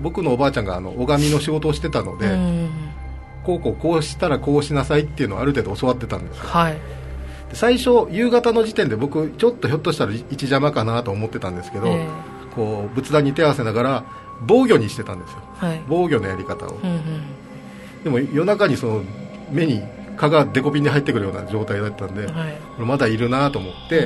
[0.00, 2.70] 僕のおばあちゃんがあの拝みの仕事をしてたので、うん、
[3.44, 6.78] こうこうこうしたらこうしなさいっていうのをある程度教わってたんですよ、はい、
[7.52, 12.21] 最初夕方の時点で僕ちょっとひょっとしたら一邪魔かなと思ってたんですけど、えー
[12.54, 14.04] こう仏壇に手合わせながら
[14.46, 17.02] 防御にしてたんですよ、はい、防御のやり方を、うんうん、
[18.04, 19.02] でも夜中にその
[19.50, 19.82] 目に
[20.16, 24.04] 蚊がデコピンで入ってくるような状態だったんで、はい、まだいるなと思って、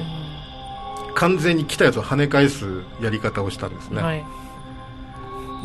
[1.08, 4.24] うん、完全に来たやつを跳ね返すやり方をしたんですね、はい、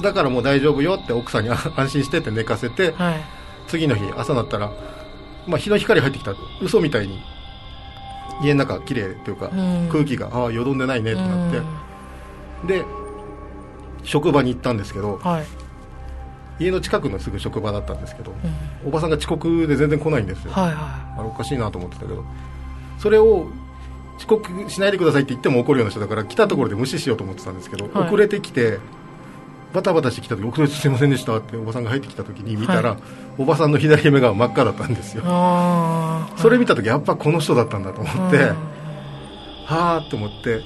[0.01, 2.93] だからもう大丈夫よって奥さんに安心してって寝かせて、
[3.67, 4.71] 次の日朝になったら、
[5.47, 7.19] まあ、日の光入ってきた嘘みたいに
[8.43, 11.61] 家の中綺麗というか、うん、空気がああよどんでないねってなって、
[12.65, 12.85] で
[14.03, 15.41] 職場に行ったんですけど、は
[16.59, 18.31] い、家の近くのすぐ職場だったんですけど、
[18.83, 22.23] うん、おばさんが遅刻で全然来ないんですよ、はいはい、あれおかしいなと思ってたけど
[22.99, 23.47] それを
[24.17, 28.77] 遅刻しないでくださいって言っても怒るような人だから来たところで無視しようと思ってたんですけど、はい、遅れてきて
[29.73, 32.99] バタバタしてきた時遅れてすいませんでしたっておばさんが入ってきた時に見たら、はい、
[33.37, 35.23] おばさんの左目が真っ赤だったんですよ。
[36.37, 38.37] それ見た時やっぱこの人だったんだと思って
[39.65, 40.61] はあと思って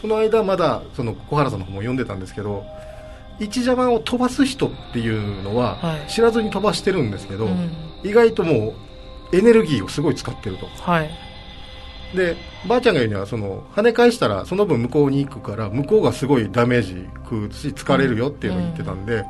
[0.00, 2.64] その間まだその小原さんの本も読んでたんですけど
[3.40, 7.70] 一邪魔を飛ばす人っていうのは知らずに飛ばしてるんですけど、はいうん、
[8.04, 8.74] 意外とも
[9.32, 11.10] うエネルギーをすごい使ってると、はい、
[12.16, 19.24] でばあちゃんが言うにはその跳ね返したらその分向こうに行くから向こうがすごいダメージ食うし疲れるよっていうのを言ってたんで、うん、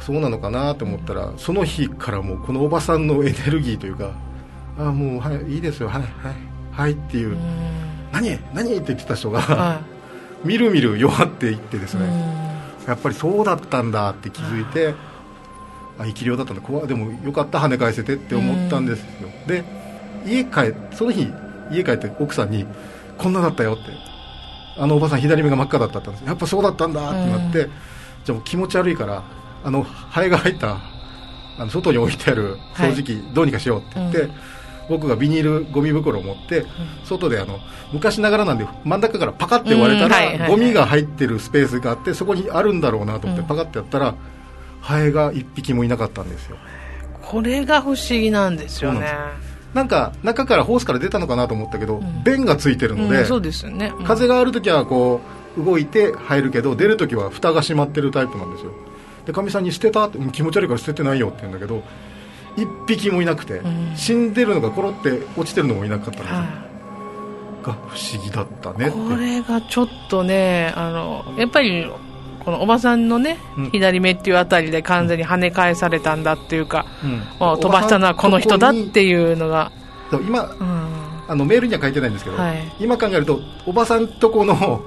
[0.00, 4.12] そうなのかなと思ったらその日からもうこのおばさんのエネルギーというか
[4.78, 6.34] ああもうはいいいですよはいはい
[6.72, 7.36] はいっていう。
[8.12, 9.80] うん何何って言ってた人が、は
[10.44, 12.06] い、 みるみる弱っていってですね。
[12.86, 14.94] やっぱりそうだったんだって気づいて
[15.98, 16.62] あ生き量だったんだ。
[16.62, 19.28] 怖でもよかった跳ね返せてって思ったんですよ。
[19.46, 19.64] で
[20.26, 21.32] 家帰その日
[21.70, 22.66] 家帰って奥さんに
[23.18, 24.12] こんなだったよって。
[24.76, 27.68] あのおばさん左目が真っ赤だったんですやっぱそうだったんだってなって
[28.24, 29.22] じゃあもう気持ち悪いから
[29.64, 30.78] あのハエが入った
[31.58, 34.32] あの外に置いてある掃除機、どうにかしようって言って、うん
[34.88, 36.64] 僕がビニールゴミ袋を持って、
[37.04, 37.58] 外であの
[37.92, 44.14] 昔ながらなんで真ん中からパカって割れたら、ゴミが入ってるスペースがあってそこにあるんだろうなと思ってパカってやったら、
[44.80, 46.56] ハエが1匹もいなかったんですよ。
[47.22, 49.06] これが不思議なんですよね。
[49.74, 55.20] なんか中からホースから出たのかなと思ったけど、弁がついてるので、そうですよね、風がある時はこ
[55.56, 58.72] う動いて入るけど出る時は蓋が閉まってるタイプなんですよ。
[59.24, 61.82] でかみさんに捨てたって気持ち悪いから捨ててないよって言うんだけど
[62.56, 66.62] 一匹もいなくて、うん、死んでるのがコロって落ちてるのもいなかったんで
[67.62, 71.86] が不思議だったねこれがちょっとねあのやっぱり
[72.44, 79.70] このおばさんのね、うん、左目っていうあたりで完全に跳ね返されたんだっていうか、うん、飛ばしたのはこの人だっていうのが
[80.26, 84.82] 今、うん、あのメールには書いてないんですけど、はい、今考えるとおばさんとこの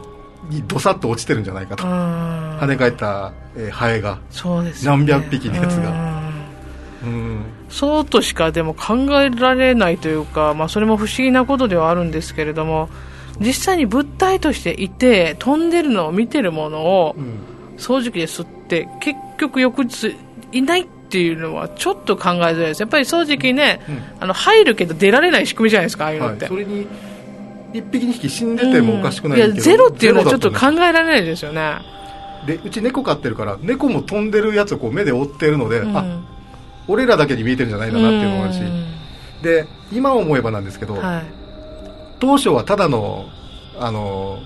[0.50, 1.84] にどさっと落ちてるんじゃないかと。
[1.84, 6.22] 跳ね返った、えー、ハエがね、何百匹のやつが。
[7.70, 12.90] そうとしかでも考えられないというか、まあ、それも不思議なことではあるんですけれども
[13.40, 17.16] 実際に物体としていて飛んでるのを見てるものを
[17.78, 20.16] 掃除機で吸って結局翌日
[20.52, 22.82] いないっていうのはちょっと考えづらいです。
[22.82, 26.88] やっぱり掃除機ね、うん、あの入るけど出られない仕組みじゃないですかああいうのって、はい、それに
[27.74, 31.80] 1匹2匹死んでてもおかしくない、うん、いやゼロっていうのはちょっと考えられないですよね。
[32.48, 36.22] でうち猫飼ってるから猫も飛んでるやつをこう目で追ってるので、うん、あ
[36.88, 38.62] 俺らだけに見えてるんじゃないかなっていうのもあるし。
[39.42, 41.24] で今思えばなんですけど、はい、
[42.20, 43.30] 当初はただの
[43.78, 44.40] あの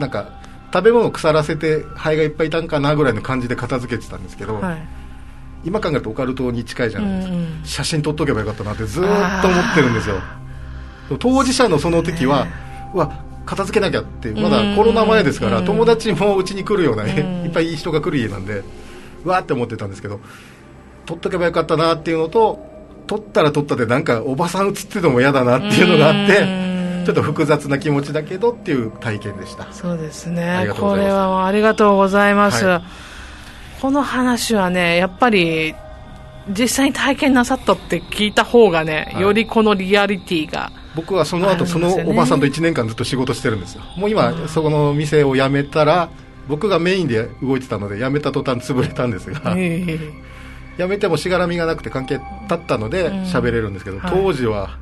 [0.00, 0.40] なんか
[0.72, 4.82] 食べ物を腐らせてハエがいっぱいいたんかなぐらいの感じで片付けてたんですけど、はい、
[5.64, 10.16] 今考えるとオカルトに近いじゃないですか、写真撮っとけばよかったなってずっと思ってるんですよ。
[11.18, 12.46] 当事者のその時は、
[12.94, 18.62] わ片付けなきゃってまだコロナ前ですから友達もうちに来るような、 いっぱい人が来る家なんで
[19.24, 20.20] わーって思ってたんですけど
[21.12, 22.58] 取っとけばよかったなっていうのと
[23.06, 29.70] 取ったら取ったでなんかおばさん映ってても嫌だなっていうのがあってちょっと複雑な気持ちだけどっていう体験でした。
[29.72, 30.68] そうですね。
[30.78, 32.82] これはありがとうございます、はい、
[33.82, 35.74] この話はねやっぱり
[36.48, 43.82] 実際に体験なさったって聞いた方がね、はい、よりこのリアリティが僕はその後、そのおばさんと1年間ずっと仕事してるんですよ。
[43.96, 46.08] もう今、うん、そこの店を辞めたら
[46.48, 50.31] 僕がメインで動いてたので辞めた途端潰れたんですが、えー、
[50.78, 54.78] 辞めてもしがらみがなくて関係立ったので喋れるんですけど、うん、当時は、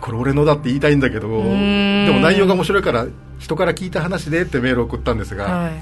[0.00, 1.34] これ俺のだって言いたいんだけどで
[2.12, 3.06] も内容が面白いから
[3.38, 5.72] 人から聞いた話でってメールを送ったんですが、はい、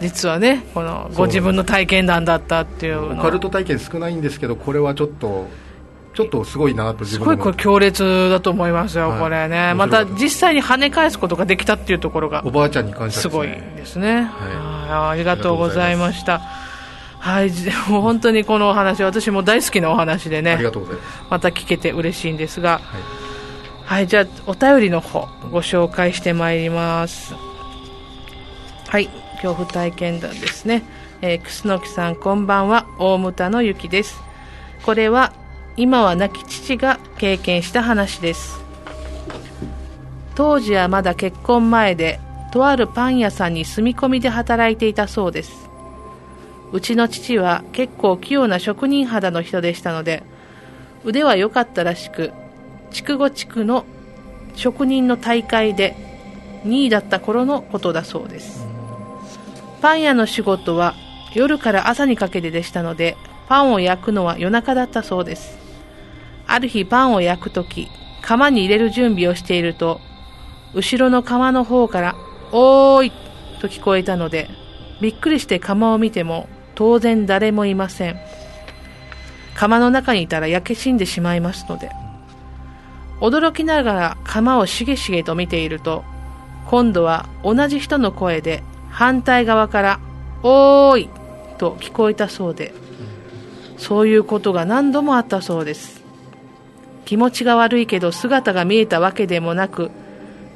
[0.00, 5.48] 実はねこのご自分の体験談だったっていうオカルト体験少ないんですけどこれはちょっと
[6.14, 9.72] ちょっとすごいなとすごいこれ強烈だと思いますよ、はい、これね。
[9.74, 16.42] また実際に跳ね返すことができたっていうところがおばあちゃんに感謝す、ね,、ごいですね、はい、ありがとうございました
[17.22, 17.52] はい、
[17.88, 20.58] もう 本当にこのお話、私も大好きなお話でね、
[21.30, 23.22] また聞けて嬉しいんですが、はい
[23.84, 27.36] はい、じゃあ、お便りの方、ご紹介してまいります。
[28.88, 30.82] はい、恐怖体験談ですね。
[31.20, 34.20] えー、楠木さん、こんばんは、大牟田のゆきです。
[34.84, 35.32] これは、
[35.76, 38.60] 今は亡き父が経験した話です。
[40.34, 42.18] 当時はまだ結婚前で、
[42.50, 45.61] とあるパン屋さんに住み込みで働いていたそうです。
[46.72, 50.22] うちの父は結構器用な職人肌の人でしたので、
[51.04, 52.32] 腕は良かったらしく、
[52.90, 53.84] 筑後地区の
[54.54, 55.96] 職人の大会で
[56.64, 58.66] 2位だった頃のことだそうです
[59.80, 60.94] パン屋の仕事は
[61.34, 63.16] 夜から朝にかけてでしたので
[63.48, 65.58] パンを焼くのは夜中だったそうです
[66.46, 67.88] ある日パンを焼くとき
[68.20, 70.00] 釜に入れる準備をしていると
[70.74, 72.16] 後ろの釜の方から
[72.52, 73.12] 「おーい!」
[73.60, 74.48] と聞こえたので
[75.00, 78.16] びっくりして釜を見ても当然誰もいません
[79.54, 81.90] 釜の中にいたら焼け死んでしまいますので
[83.22, 86.02] 驚きながら釜をしげしげと見ていると、
[86.66, 90.00] 今度は同じ人の声で反対側から、
[90.42, 91.10] おーい
[91.56, 92.74] と聞こえたそうで、
[93.76, 96.02] そういうことが何度もあったそうです。
[97.04, 99.92] 気持ちが悪いけど姿が見えたわけでもなく、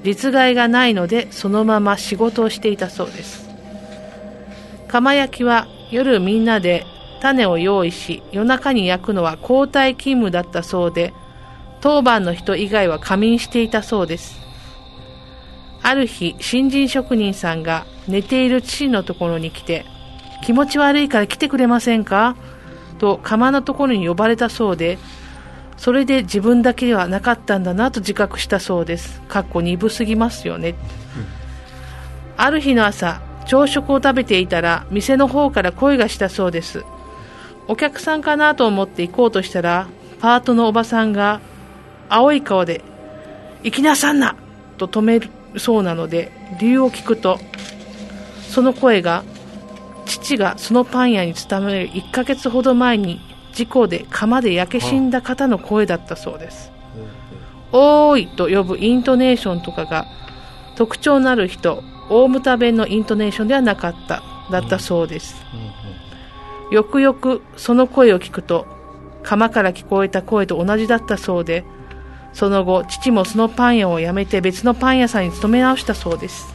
[0.02, 3.48] 実害がないのでそのまま仕事をしていたそうです。
[4.88, 6.86] 釜焼きは夜みんなで
[7.20, 11.12] 種を用意し夜中に焼くのは交代勤務だったそうで
[11.80, 14.40] 当番の人以外は仮眠していたそうです。
[15.82, 19.84] ある日、新人職人さんが寝ている父のところに来て、
[20.42, 22.34] 気持ち悪いから来てくれませんか？
[22.98, 24.98] と釜のところに呼ばれたそうで、
[25.76, 29.20] それで自分だけではなかったんだなと自覚したそうです。
[29.28, 30.70] かっこ鈍すぎますよね。
[30.70, 30.76] うん、
[32.36, 36.84] ある日の朝、朝食を食べていたら、店の方から声がしたそうです。
[37.68, 39.88] お客さんかなと思って行こうとしたら、
[40.20, 41.40] パートのおばさんが
[42.08, 42.82] 青い顔で、
[43.62, 44.36] 行きなさんな
[44.78, 47.38] と止めるそうなので、理由を聞くと、
[48.48, 49.24] その声が、
[50.04, 53.20] 父がそのパン屋に勤める1ヶ月ほど前に
[53.52, 56.70] 事故で釜で焼け死んだ方の声だったそうです。
[57.72, 60.06] おーいと呼ぶイントネーションとかが
[60.76, 65.44] 特徴のある人、大牟田弁のイントネーションではなかった、だったそうです。
[66.70, 68.66] よくよくその声を聞くと、
[69.22, 71.64] 釜から聞こえた声と同じだったそうで、
[72.32, 76.54] その後、父もそのパン屋を辞めて別のパン屋さんに勤め直したそうです。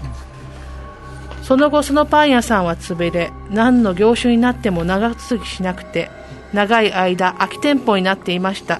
[1.42, 6.12] その後、そのパン屋さんは潰れ、何の業種になっても長続きしなくて、
[6.54, 8.80] 長い間空き店舗になっていました。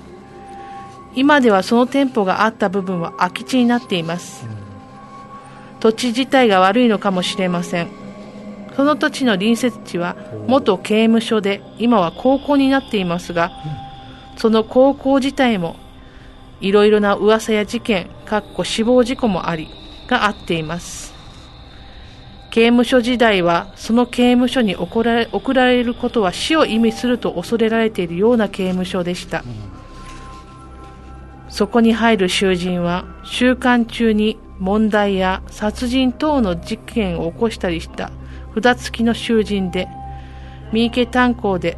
[1.16, 4.46] 今ではその店舗があった部分は空き地になっています。
[5.82, 7.90] 土地自体が悪いのかもしれません。
[8.76, 10.16] その土地の隣接地は
[10.48, 13.52] 元刑務所で今は高校になっていますが、
[14.38, 15.76] その高校自体も
[16.62, 19.68] いろいろな噂や事件、かっこ死亡事故もあり、
[20.08, 21.14] があっています。
[22.52, 29.44] 刑務所時代は、その刑務所に送られ送られることは死を意味すると恐れられているような刑務所でした。
[31.48, 38.12] そこに入る囚人は、収監中に問題や殺人等の事件を起こしたりした
[38.54, 39.88] 札付きの囚人で、
[40.72, 41.78] 三池炭鉱で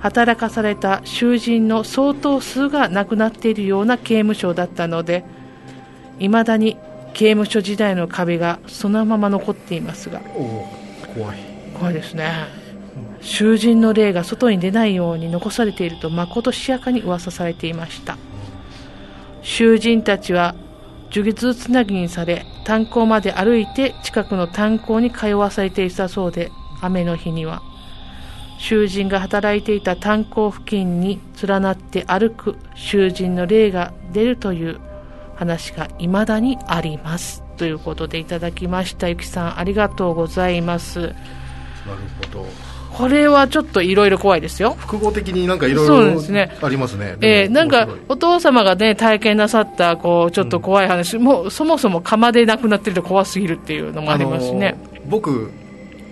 [0.00, 5.24] 働かされた囚人の相当数が亡くなっているような刑務所だったので
[6.18, 6.76] いまだに
[7.12, 10.20] 刑務所時代の壁がそのまま残っていますが
[11.14, 11.38] 怖い。
[11.74, 12.30] 怖いですね、
[13.20, 18.18] うん、囚人の霊が外に出ないように残されているとまことしやかに噂されていました。
[19.42, 20.54] 囚人たちは
[21.12, 27.62] 呪術つなぎにされ炭鉱まで歩いて近くの炭鉱に通わされていたそうで、雨の日には。
[28.58, 34.78] 囚人が働いていた炭鉱付近に連なって歩く囚人の霊が出るという
[35.34, 37.42] 話が未だにあります。
[37.56, 39.08] ということでいただきました。
[39.08, 41.00] ゆきさん、ありがとうございます。
[41.00, 41.14] なる
[42.32, 42.69] ほど。
[42.92, 44.74] これはちょっといろいろ怖いですよ。
[44.78, 46.08] 複合的になんかいろいろあ
[46.68, 47.16] りますね。
[47.20, 54.76] えー、なんかお父様がね、体験なさった、こう、ちょっと怖い話、うん、もうそもそも釜で亡くなってると怖すぎるっていうのもありますしね。
[55.06, 55.52] 僕、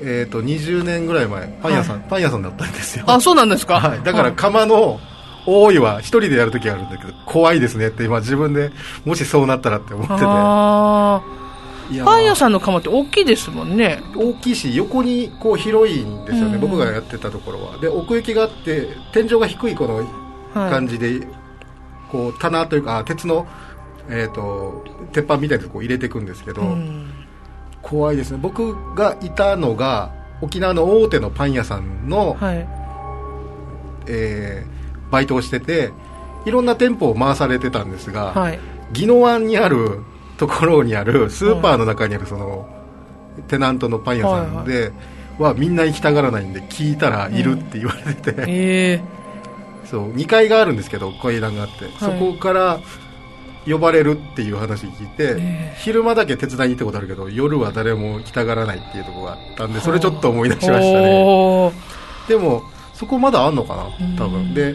[0.01, 3.05] えーと、20年ぐらい前パン屋さん、はい、パン屋さんだったんですよ。
[3.07, 5.01] あそうなんですか、はい、だから釜の
[5.47, 8.71] 大いは一人でやるときあるんだけど怖いですねって今自分で
[9.05, 11.48] もしそうなったらって思ってて
[12.05, 14.03] パン屋さんの釜って大きいですもんね。
[14.15, 17.79] 大きいし横にこう広いんですよね、うん、僕がやってたところは。
[17.79, 20.07] で奥行きがあって天井が低いこの
[20.55, 21.29] 感じで、はい、
[22.11, 23.47] こう棚というか鉄の、
[24.09, 27.11] えーと、鉄板みたいなこう入れていくんですけど、うん。
[27.81, 28.39] 怖いですね。
[28.43, 32.69] 僕がいたのが沖縄の大手のパン屋さんの、はい、
[34.07, 35.91] えー、バイトをしてて
[36.45, 38.59] いろんな店舗を回されてたんですが、はい、
[38.93, 40.01] 宜野湾にある
[40.39, 42.67] ところにあるスーパーの中にあるその、
[43.49, 44.93] テナントのパン屋さんで、
[45.39, 48.49] はみんな行きたがらないんで聞いたらいるって言われてて、うん。
[48.49, 48.95] え。
[49.85, 52.81] ー、そう2階があるんですけど階段があって、はい、そこから
[53.67, 61.73] 呼ばれるっていう話聞いて、えー、昼間だけ手伝いに行ったことあるけど夜は誰も来たがらないっていうところがあったんでそれちょっと思い出しましたね。
[62.29, 62.63] でも
[62.95, 64.17] そこまだあんのかな？
[64.17, 64.55] 多分。
[64.55, 64.75] で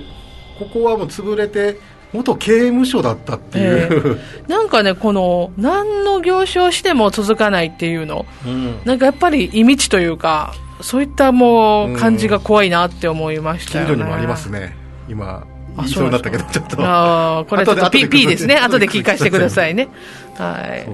[0.58, 1.80] ここはもう潰れて
[2.14, 14.76] 元刑務所だったっていう、えー、なんかねこの何の業種をしても続かないっていうの、うん、なんかやっぱり意味地というかそういったもう感じが怖いなって思いましたよね、近所にもありますね。
[15.10, 15.46] 今
[15.78, 16.82] 言いそうになったけど、ちょっと。
[16.84, 18.56] ああ、これちょっと P, ですね。
[18.56, 19.90] 後で聞かせてくださいね。
[20.38, 20.88] はい。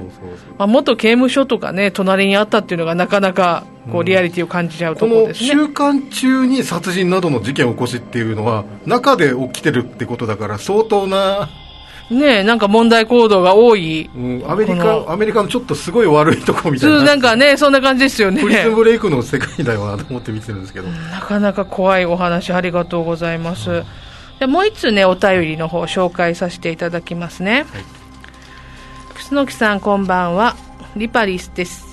[0.58, 5.50] まあ、元刑務所とかね、隣にあったっていうのがなかなか、こう、リアリティを感じちゃうところですね。
[5.52, 11.50] この週間中に殺人などの事件を起こしっていうのは、中で起きてるってことだから、相当な、
[12.10, 17.04] ねなんか問題行動が多い、うん、アメリカアメリカのちょっとすごい悪いとこみたいな。
[17.04, 18.42] なんかねそんな感じですよね。
[18.42, 20.88] プリズンブレイクの世界だよなと思って見てるんですけど。
[20.88, 23.86] なかなか怖いお話ありがとうございます、うん
[24.40, 27.64] でもう一つね、お便りの方紹介させていただきますね。
[27.64, 27.84] はい、
[29.16, 30.56] 楠木さんこんばんは。
[30.96, 31.90] リパリスです。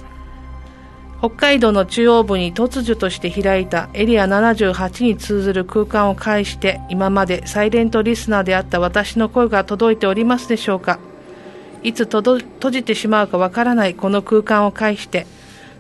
[1.19, 11.01] 北海道の中央部に突如として開いたエリア78に通ずる空間を介して今までサイレントリスナーであった私の声が届いておりますでしょうか
[11.83, 12.41] いつ閉
[12.71, 15.27] じてしまうかわからないこの空間を介して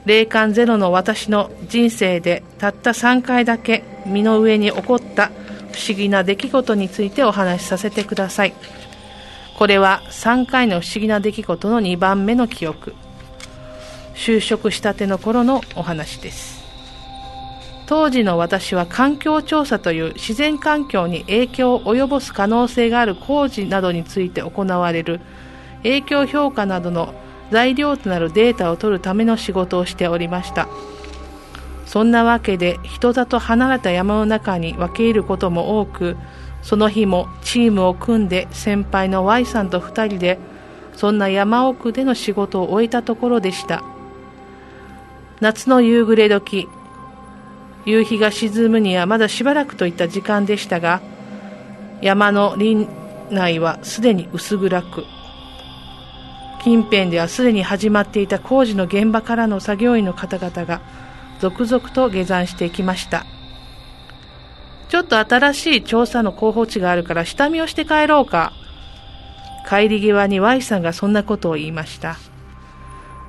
[0.06, 5.30] 霊感ゼロの私の人生でたった3回だけ身の上に起こった
[5.76, 8.54] 不思議な出来事についてお話しさせてください。
[9.58, 12.94] これは3回の不思議な出来事の2番目の記憶。
[14.14, 16.64] 就職したての頃のお話です。
[17.86, 25.20] 当時の私は環境調査という自然環境に影響を及ぼす可能性がある工事などについて行われる
[25.82, 27.14] 影響評価などの
[27.52, 30.68] 材料となるデータを取るための仕事をしておりました。
[31.86, 36.16] そんなわけで人里離れた山の中に分け入ることも多く
[36.62, 40.38] その日もチームを組んで先輩の Y さんと2人で
[40.94, 43.82] そんな山奥での仕事を終えたところでした。
[45.40, 46.66] 夏の夕暮れ時
[47.84, 51.02] 夕日が沈むにはまだしばらくといった時間でしたが
[52.00, 52.88] 山の林
[53.30, 55.04] 内はすでに薄暗く
[56.62, 60.80] 近辺ではすでに始まっていた工事の現場からの作業員の方々が
[61.40, 63.26] 続々と下山していきました。
[64.88, 68.52] ちょっと新しい調査の候補地があるから下見をして帰ろうか。
[69.68, 72.16] 帰り際に Y さんがそんなことを言いました。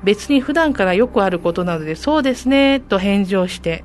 [0.03, 3.83] 別に普段からよくあることなので、そうですね、と返事をして、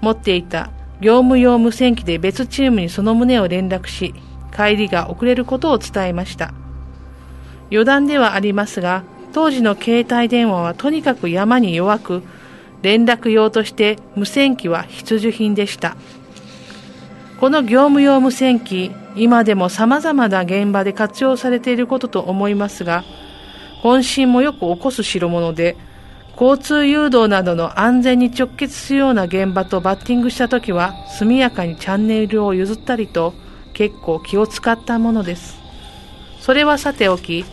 [0.00, 0.70] 持っていた
[1.00, 4.14] 業務用無線機で別チームにその旨を連絡し、
[4.54, 6.54] 帰りが遅れることを伝えました。
[7.70, 12.22] 余談ではありますが、当時の携帯電話はとにかく山に弱く、
[12.84, 15.96] 連絡用として無線機は必需品でした。
[17.40, 23.02] この業務用無線機、今でも様々な現場で活用されていることと思いますが、
[23.82, 25.78] 渾身もよく起こす代物で、
[26.38, 33.32] 交通誘導などの安全に直結するような現場とバッティングしたときは、速やかにチャンネルを譲ったりと、
[33.72, 35.58] 結構気を使ったものです。
[36.40, 37.46] それはさておき、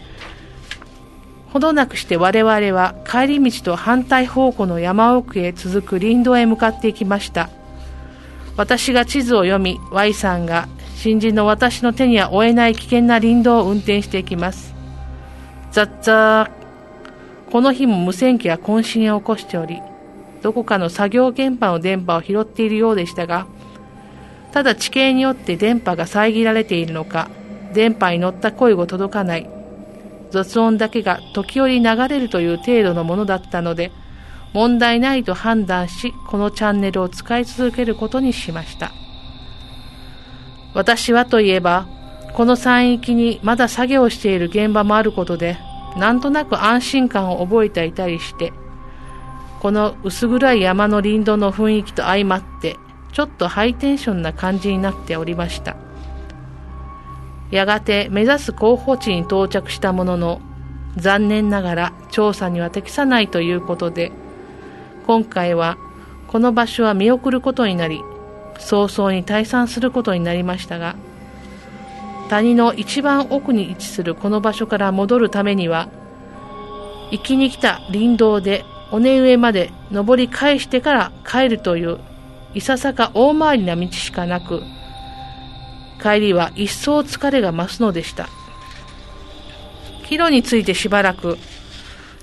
[1.51, 7.49] ほどなくして我々は帰り道と反対方向の山奥へ続く林道へ向かっていきました。
[8.55, 14.73] 私が地図を読み、Y さんが新人の私の手には負えない危険な林道を運転していきます。
[15.71, 17.51] ザッザー。
[17.51, 19.81] この日も無線機は渾身を起こしており、
[20.41, 23.45] どこかの作業現場の電波を拾っているようでしたが、
[24.53, 27.29] ただ地形によって電波が遮られているのか、
[27.73, 29.49] 電波に乗った声が届かない、
[30.31, 33.91] 雑音だけが時折流れるという程度のものだったので、
[34.53, 38.91] 問題ないと判断し、このチャンネルを使い続けることにしました。
[40.73, 41.85] 私はといえば、
[42.33, 45.57] この山域にまだ作業している現場もあることで、
[45.97, 48.53] なんとなく安心感を覚えていたりして、
[49.61, 52.77] この薄暗い山の林道の雰囲気と相まって、
[53.11, 55.75] ちょっとハイテンションな感じになっておりました。
[57.51, 60.41] やがて目指す候補地に到着したものの、
[60.97, 64.11] 残念ながら調査には適さないということで、
[65.05, 65.77] 今回は
[66.27, 68.01] この場所は見送ることになり、
[68.57, 70.95] 早々に退散することになりましたが、
[72.29, 75.89] 谷の一番奥に位置するこの場所から戻るためには、
[77.11, 81.99] 行きに来た林道で尾根上まで登り返してから帰るという
[82.53, 84.61] いささか大回りな道しかなく、
[86.01, 88.29] 帰りは一層疲れが増すのでした。
[90.07, 91.37] 帰路についてしばらく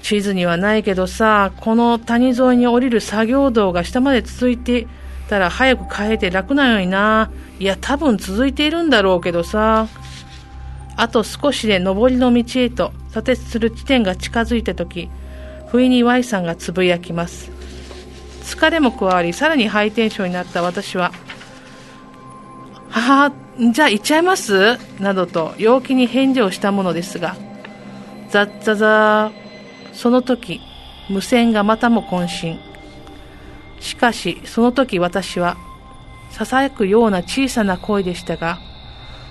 [0.03, 4.87] 地図にはないけどさ、この谷沿いに降りる作業道が下まで続いて
[5.29, 7.31] たら早く帰って楽なようにな。
[7.59, 9.89] いや、多分続いているんだろうけどさ。
[11.01, 15.09] あと少しで上りの道へと左折する地点が近づいた時、
[15.69, 17.53] 不意に Y さんがつぶやきます。
[18.43, 21.13] 疲れも加わり、さらにハイテンションになった私は、
[22.99, 23.33] はは、
[23.73, 24.79] じゃあ行っちゃいます？
[25.01, 27.37] などと陽気に返事をしたものですが、
[28.31, 30.61] ザッザザー、その時、
[31.09, 32.61] 無線がまたも渾身。
[33.81, 35.57] しかし、その時私は、
[36.33, 38.59] 囁くような小さな声でしたが、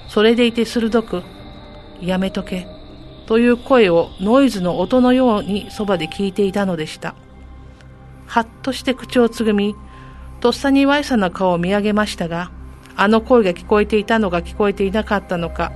[0.07, 1.23] それでいて鋭く、
[2.01, 2.67] やめとけ、
[3.25, 7.15] という声をノイズの音のようにそばで聞いていたのでした。
[8.25, 9.75] はっとして口をつぐみ、
[10.39, 12.51] とっさにワイさな顔を見上げましたが、
[12.97, 15.71] あの声が聞こえていたのか聞こえていなかったのか、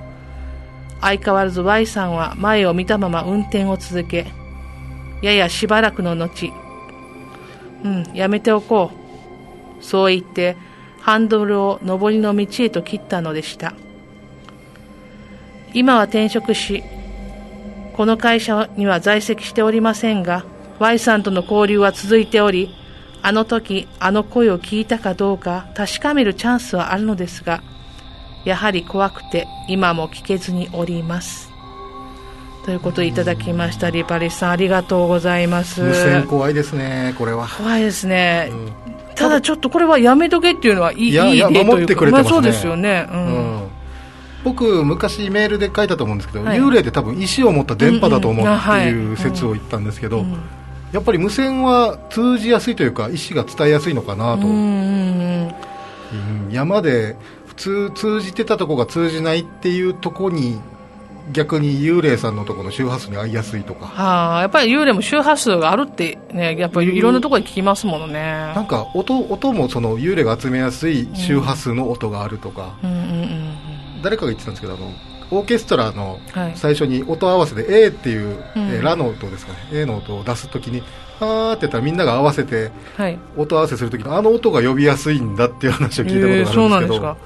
[1.01, 4.25] 相変わらず Y さんは前を見たまま運転を続け、
[5.21, 6.51] ややしばらくの後、
[7.83, 8.91] うん、やめておこ
[9.79, 9.83] う。
[9.83, 10.57] そう言って、
[10.99, 13.73] ハンドルを上りの道へと切ったのでした。
[15.73, 16.83] 今は転職し、
[17.93, 20.43] この会社には在籍しておりませんが、
[20.79, 22.75] Y さんとの交流は続いており、
[23.23, 27.61] あの時、あの声を聞いたかどうか確かめるチャンスはあるのですが、
[28.45, 31.51] やはり怖くて今も聞けずにおります。
[32.65, 35.81] ということでいただきましたリパリスさんありがとうございます。
[35.81, 37.47] 無線怖いですねこれは。
[37.47, 38.71] 怖いですね、うん、
[39.15, 43.67] ただちょっとこれはやめとけっていうのはいいいい例というか、ね、まあ、そうですよね、うん、うん。
[44.43, 50.25] 僕、昔メールで書いたと思うんですけど、はい、幽霊って多分石を持った電波だと思うっていう説を言ったんですけど、
[50.91, 55.53] やっぱり無線は通じやすいというか、意思が伝えやすいのかなと、うん
[56.51, 57.15] 山で
[57.45, 60.59] 普通通じてたとこが通じないっていうとこに
[61.31, 63.85] 逆に幽霊さんのところの周波数に合いやすいとか。
[63.85, 73.07] はあやっぱり幽霊も周波数があるってねやっぱりいろんなところで聞きますものね、なんか音音もその幽霊が集めやすい周波数の音があるとか、うんうんうんう
[73.99, 74.91] ん、誰かが言ってたんですけどあの
[75.31, 76.19] オーケストラの
[76.55, 79.59] 最初に音合わせで A っていう、はい、えラの音ですかね。
[79.71, 80.81] A の音を出すときに
[81.19, 82.71] はーって言ったらみんなが合わせて、
[83.37, 87.17] 音合わせするときのあの音が呼びやすいんだっていう話を聞いたことがあるんですけど、えー、そうなんですか。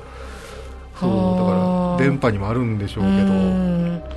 [1.00, 4.16] そうだから電波にもあるんでしょうけど。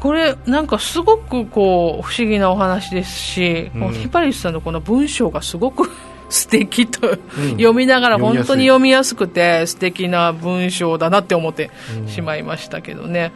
[0.00, 5.90] これなんかすごくこう不思議なお話ですし、うん、ヒパリスさんのこの文章がすごく
[6.30, 11.70] 素敵と、うん、読みながら本当に読みやすくて素敵な文章だなって思って
[12.06, 13.32] しまいましたけどね、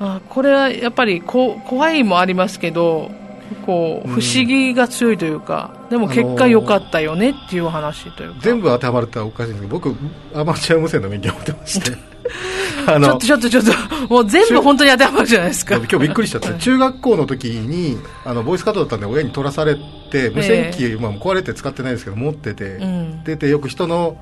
[0.00, 3.10] うん、あこれはやっぱりこ怖いもありますけど
[3.66, 8.40] こう不思議が強いというか、でも結果良かったよねっていう話というか。
[8.40, 9.94] 全部当てはまるっておかしいんですけど僕
[10.34, 12.11] アマチュア無線の免許を持ってまして
[12.86, 15.76] あのちょっとちょっとちょっともう全部本当に当てはまるじゃないですか。
[15.76, 16.54] 今日びっくりしちゃった。
[16.54, 19.76] 中学校の時にあのボイスカットだったんで親に取らされ
[20.10, 24.16] て無線機、えー、まあ、壊れて使ってないですけど持ってて、うん、出てよく人の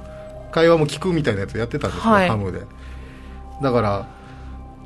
[0.53, 2.61] 会話も聞くみたいなやつやってたんですよ、はい、ハムで。
[3.63, 4.07] だから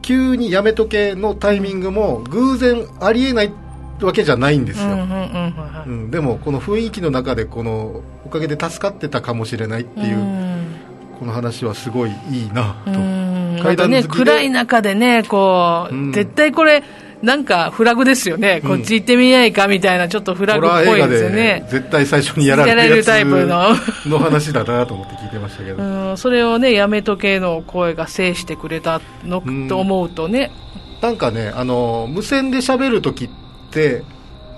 [0.03, 3.53] 急にやめとけのタイミングも偶然ありえない
[4.03, 4.89] わけじゃないんですよ、
[6.11, 10.17] でもこの雰囲気の中でこのおかげで助かってたかもしれないっていう、
[11.19, 12.93] この話はすごいいいなと、
[13.63, 16.83] 階段ね、暗い中でねこう、絶対これ
[17.23, 23.71] なんかフラグですよね、こっち行ってみないかみたいな、ちょっとフラグっぽいですよね、絶対最初にやられるタイプの。
[24.07, 30.51] の話だなと思って聞いてましたけど、うん、それをね、やめとけの声が制してくれたのと思うとね、
[31.01, 33.31] なんかね、あの無線で喋るときっ
[33.71, 34.03] て、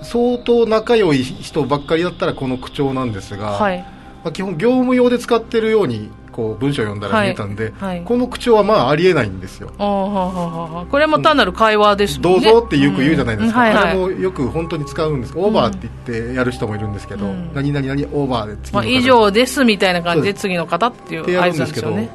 [0.01, 3.85] 相当仲良い人ばっかりだったらこの口調なんですが、はい、
[4.27, 9.71] まあ、基本業務用で使ってるようにこう文章を読んだら見えたんで、はいはい、この口調はまあありえないんですよ。
[9.77, 13.65] これも単なる会話ですもんね、どうぞってよく言うじゃないですか、うん。
[13.65, 22.09] はいはい、あれもよく本当に使うんですオーバーって言ってやる人もいるんですけど、うん、何々何オーバーで次のまあ、以上ですみたいな感じで次の方っていう合図なんですよね。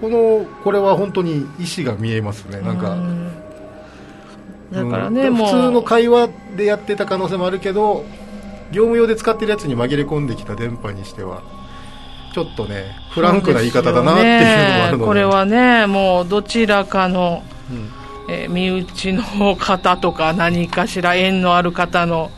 [0.00, 2.60] このこれは本当に意思が見えますね。
[2.62, 2.96] なんか、
[4.72, 8.04] だからね、うん、普通の会話でやってた可能性もあるけど
[8.72, 11.42] 業務用で使ってるやつに紛れ込んできた電波にしては
[12.34, 22.30] ちょっとねフランクな言い方だなっていうのもあるので、ね、これはねもうどちらかの、うん、えー、身内の方とか何かしら縁のある方の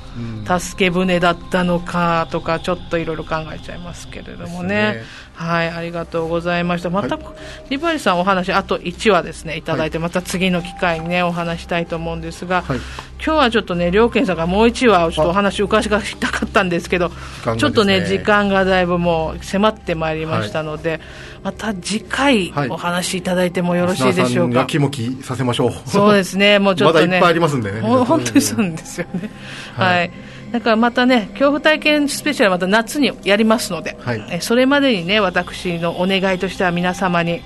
[0.46, 5.02] 助け舟だったのかとかちょっといろいろ考えちゃいますけれどもね、ね、
[5.34, 6.90] はいありがとうございました。
[6.90, 9.56] また、はい、リバリさんお話あと1話ですね。
[9.56, 9.62] い。
[9.62, 12.78] ただいて、はい、また次の機会にねお話したいと思うんですが、はい、
[13.24, 15.88] 今日はちょっとね両健さんがもう1話をちょっとお話を伺い
[16.20, 17.14] たかったんですけど、ね、
[17.58, 21.00] ちょっとね時間がだいぶもう迫ってまいりましたので、
[21.42, 25.72] また次回お話しいただいてもよろしいでしょうか、やきもきさせましょう。
[25.86, 26.58] そうですね。
[26.60, 27.06] もうちょっとね。
[27.06, 27.80] まだいっぱいありますんでね。
[27.80, 29.30] 本当にそうなんですよね。
[29.74, 30.10] はい
[30.54, 37.42] だからまたね、恐怖体験スペシャルまた夏にやりますので、はい、えそれまでにね、私のお願いとしては皆様に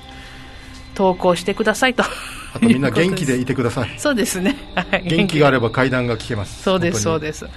[0.95, 2.03] 投稿してくださいと。
[2.03, 3.91] あとみんな元気でいてください。
[3.97, 4.57] そうですね。
[4.75, 6.63] はい、元気があれば階段が聞けます。
[6.63, 7.49] そうです、そうです。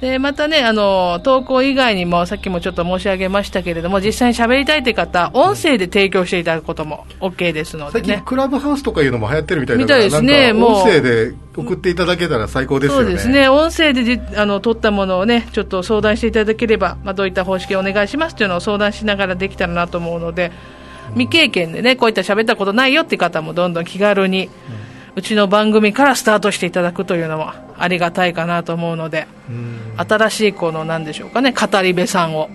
[0.00, 10.70] でまたねあの投稿以外にもさっきもちょっと申し上げましたけれども実際に喋りたいという方音声で提供していただくことも OK ですので、ね、最近クラブハウスとかいうのも流行ってるみたいなみたいですねもう。
[10.70, 13.04] 音声で送っていただけたら最高ですよね。
[13.04, 13.48] そうですね。
[13.48, 20.52] 音声でじあの取ったものをねちょっと相談していただければ、まあ、どういった方式をお願いしますというのを相談しながらできたらなと思うので
[21.14, 29.26] 未経験でねこういった喋ったことないよっていう方もどんどん気軽に、うんうちの番組からスタートしていただくというのもありがたいかなと思うので、
[29.96, 32.48] 新しいこの何でしょうかね、語り部さんを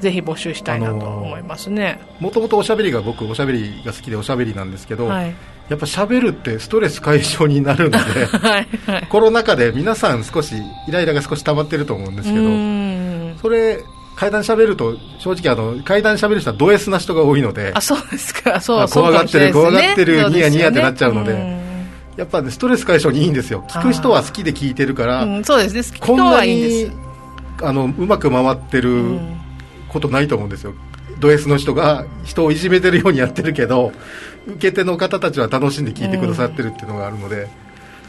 [0.00, 2.00] ぜひ募集したいなと思いますね。
[2.20, 5.34] もともとおしゃべりが僕おしゃべりが好きでおしゃべりなんですけど、はい、
[5.68, 10.54] やっぱしゃべるってストレス解消になるので はい、はい、コロナ禍で皆さん少し
[10.88, 13.82] イライラが少し溜まってると思うんですけど、それ
[14.16, 21.65] 階段しゃべると正直あの階段しゃべる人はド S な人が多いので、あそうですか、そう怖がってる、怖がってる、ニヤニヤってなっちゃうので。
[22.16, 23.64] やっぱねストレス解消にいいんですよ。
[23.68, 25.74] 聞く人は好きで聞いてるから、うん、そうです。
[25.74, 26.90] ね好きこんなに
[27.62, 29.18] あのうまく回ってる
[29.88, 30.74] ことないと思うんですよ、
[31.20, 33.92] ド S の人が人をいじめてるようにやってるけど
[34.46, 37.48] 受け手の方たちは楽しんで聞いてくださってるっていうのがあるので、うん、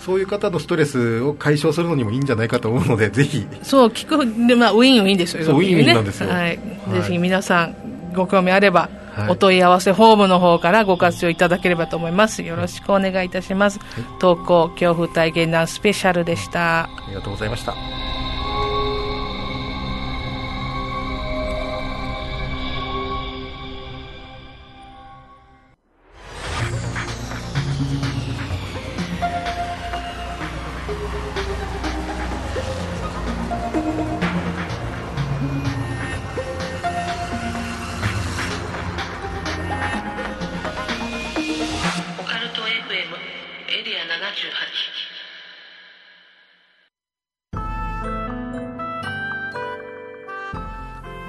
[0.02, 3.48] そういう方のストレスを解消するのにもいいんじゃないかと思うのでぜひ。
[3.64, 5.56] そう聞くで、まあ、ウィンウィンですよ。
[5.56, 7.76] ウィンウィンなんですよ、はい、ぜひ皆さん
[8.14, 8.90] ご興味あれば
[9.30, 12.44] お問い合わせフォームの方からご活用いただければと思います。
[12.44, 13.80] よろしくお願いいたします。
[13.80, 16.84] はい、投稿恐怖体験談スペシャルでした。
[16.84, 17.76] ありがとうございました。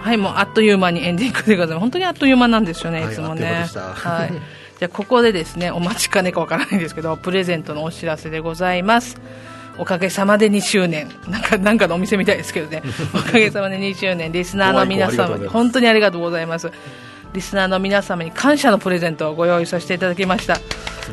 [0.09, 1.81] はい、もうあっという間にエンディングでございます。
[1.81, 3.67] 本当にあっという間なんですよね、いつもね。
[3.75, 4.33] はい。
[4.79, 9.21] じゃあ、ここでですね、お待ちかねかわからないんですけど、プレゼントのお知らせでございます。
[9.77, 11.11] おかげさまで2周年。
[11.29, 12.83] なんか、なんかのお店みたいですけどね。
[13.15, 14.33] おかげさまで2周年。
[14.33, 16.71] リスナーの皆様に、本当にありがとうございます。
[17.35, 20.59] リスナーの皆様に感謝のプレゼントをご用意させていただきました。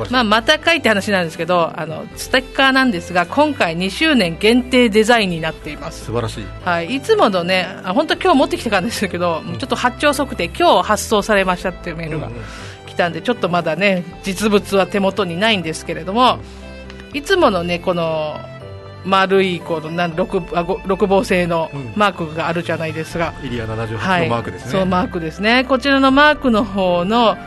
[0.10, 6.06] まあ、また書いて話なんですけどあのステッカーなんですが今回2周年限定デザインになっています。
[6.06, 12.30] 素晴らしい、はい、いつものね本当今日持ってきてたんですけど、うん、ちょっと発注遅くて今日発送されましたっていうメールが
[12.88, 16.40] 来たんで、ちょっとまだね実物は手元にないんですけれども、
[17.14, 18.38] いつものねこの
[19.06, 25.66] 丸いこのなん六あ六芒星のマークがあるじゃないですが、うん、イリア78のマークですね、はい、そうマークですね。
[25.66, 27.38] こちらのマークの方の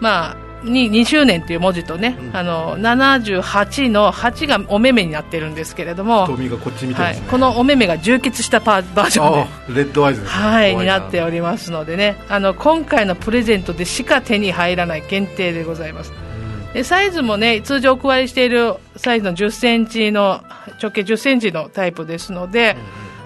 [0.00, 7.20] まあに2周年という文字とね、うん、あの78の8がお目目になってるんですけれども、瞳がこっち見てます、ね。
[7.20, 12.16] はい、このお目目が充血したパバージョンでレッドアイズ、ね、はいになっておりますのでね。
[12.28, 20.42] あの今回のプレゼントでしか手に入らない限定でございます、うん、でサイズもね通常お配りしているサイズの1 0センチの
[20.80, 22.76] 直径1 0センチのタイプですので、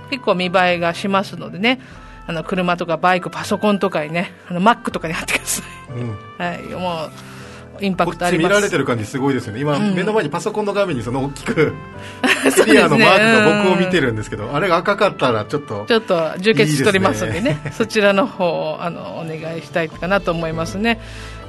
[0.05, 1.81] うん、結構見栄えがしますのでね
[2.27, 5.93] あの車とかバイク、パソコンとかにね、あの Mac とかに貼ってください。
[5.93, 8.49] うん、はい、もうインパクトあります。
[8.49, 9.61] 見られてる感じすごいですよね。
[9.61, 11.75] 今、うん、目の前にパソコンの画面にその大きく
[12.69, 17.61] エリアのマークが僕を見てるんですけど、あれが赤かったらちょっとちょっと充血取りますんでね。
[17.73, 21.01] そちらの方あのお願いしたいかなと思いますね。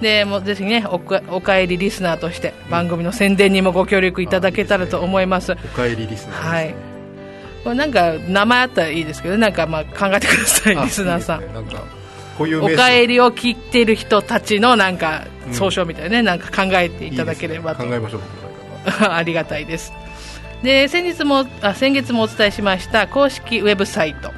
[0.02, 6.97] でもぜひねおかおかえりリスナーとして番組の宣伝にもご協力いただけたらと思います、ね、おかえりリスナー、はい
[7.68, 11.84] これなんか名前あったらいいですけどなんかまあ考えてくださいリスナーさん、ね、なんか
[12.38, 18.22] こういうおかえりを切っている人たちのなんか総称みたいなね、うん、なんか考えていただければと、ね、考えましょう
[19.10, 19.92] ありがたいです。
[20.64, 24.32] で先日もあ先月もお伝えしました公式ウェブサイト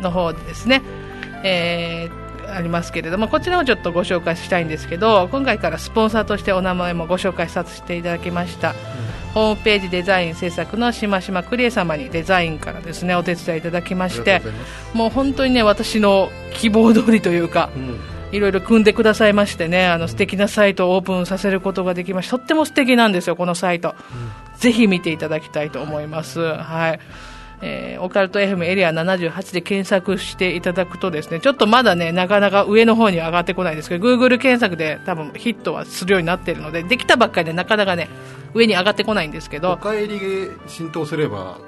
[0.00, 2.23] の方でですね、うん、えー
[2.54, 8.76] ありますけれどもこちらをちょっとご紹介したいんですけど今回からスポンサーとしてお名前もご紹介させていただきました、うん、
[9.34, 14.42] ホームページデザイン制作のしましまクリエ様にデザインからですねお手伝いいただきまして
[14.92, 18.00] もう本当にね私の希望通りというか、うん
[18.34, 22.36] いろいろ組んでくださいましてね、あの素敵なサイトをオープンさせることができました。
[22.36, 23.90] とっても素敵なんですよ、このサイト。
[23.90, 26.40] うん、ぜひ見ていただきたいと思います。
[26.40, 27.00] はい。
[27.62, 38.08] えー、オカルト FM エリア78で検索していただくとですね、ちょっとまだね、なかなか上の方に上がってこないですけど、Google 検索で多分ヒットはするようになっているので、できたばっかりでなかなかね、
[38.54, 39.72] 上に上がってこないんですけど。
[39.72, 41.58] お帰り浸透すれば、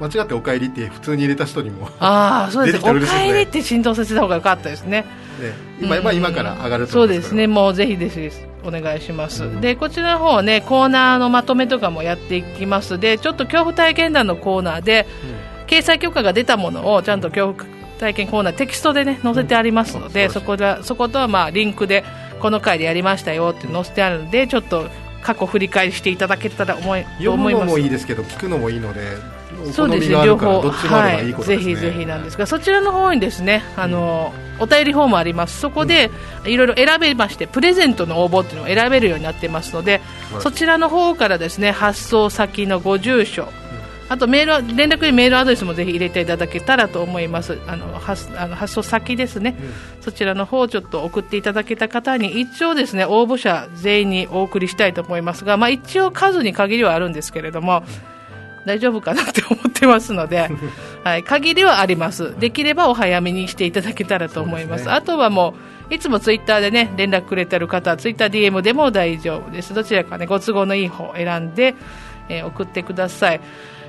[0.00, 2.90] 間違ってお帰りって普通に入れた人にもああそうですね。
[2.90, 5.02] お帰りって浸透させた方が良かったですね。
[5.02, 5.06] ね
[5.80, 7.46] 今,、まあ、今から上がるとそうですね。
[7.46, 8.30] もうぜひぜひ
[8.64, 12.98] お願いします、うん、でこちらの方ねコーナーのまとめとかもやっていきます。
[12.98, 15.06] でちょっと恐怖体験談のコーナーで、
[15.60, 22.04] うん、掲載許可が出たものをちゃんと恐怖体験コーナーテキストでね載せてありますので、うん、そこでそことはまあリンクで
[22.40, 24.86] この回でやりましたよって載せてあるのでちょっと
[25.22, 29.00] 過去振り返りしていただけたら思い読むのもいいですけど聞くのもいいので
[29.72, 30.24] そうですね。
[30.24, 30.60] 両方。
[30.60, 35.60] はい、ぜひぜひなんですがそちらの方にですねあの、うん、お便りフォームあります。
[35.60, 36.10] そこで、
[36.44, 40.00] いろいろ選べましてプレゼントの応募っていうのを選べるようになってますので、
[40.40, 43.48] そちらの方からですね発送先のご住所
[44.08, 47.58] あとメール連絡にメールアドレスもぜひ入れていただけたらと思います。
[47.66, 49.56] あの発あの発送先ですね、
[49.98, 57.82] うん、そちらの方をちょっと送っていただけた方に一応ですね応募者全員にお送りしたいと思いますが、まあ一応数に限りはあるんですけれども。
[58.10, 58.15] うん
[58.66, 60.50] 大丈夫かなって思ってますので、
[61.04, 62.34] はい、限りはあります。
[62.38, 64.84] できればお早めにしていただけたらと思います。
[64.84, 65.54] すね、あとはも
[65.90, 69.72] う、いつもツイッターでね、連絡くれてる方はツイッター DM でも大丈夫です。
[69.72, 71.76] どちらかね、ご都合のいい方を選んで、
[72.28, 73.40] えー、送ってください。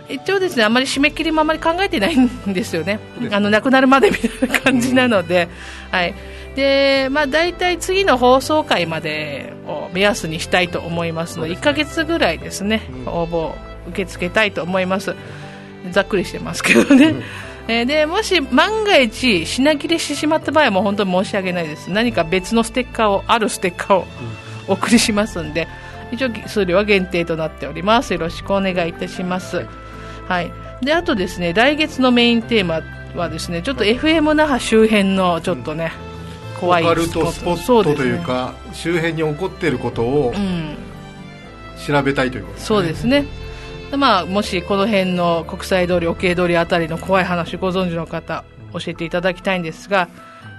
[0.10, 3.00] 一応ですね、あまり締め切りもあまり考えてないんですよね。
[3.32, 5.50] あの、亡くなるまでみたいな感じなので、
[5.90, 6.14] はい。
[6.56, 15.16] で、まあ大体次の放送回までを目安にしたいと思いますので、1ヶ月ぐらいですね、応募受け付けたいと思います。
[15.92, 17.16] ざっくりしてますけどね、
[17.68, 21.90] えー、でもし万が一品切れしてしまった場合はもう本当に申し訳ないです。
[21.92, 24.06] 何か別のステッカーをあるステッカーを
[24.68, 25.68] お送りしますんで
[26.12, 28.14] 一応数量は限定となっております。
[28.14, 29.66] よろしくお願いいたします。
[30.28, 30.52] はい。
[30.82, 32.82] であとですね来月のメインテーマ
[33.16, 35.92] はですねちょっと FM 那覇周辺のちょっとね、
[36.54, 37.84] うん、怖いスポット。
[37.96, 40.78] というか、ね、周辺に起こっていることを、うん、
[41.86, 42.68] 調べたいということですね。
[42.68, 43.47] そうですね
[43.96, 50.10] まあ、もしこの辺の国際通り、OK 通りあたりの怖い話ご存知の方、教えていただきたいんですが、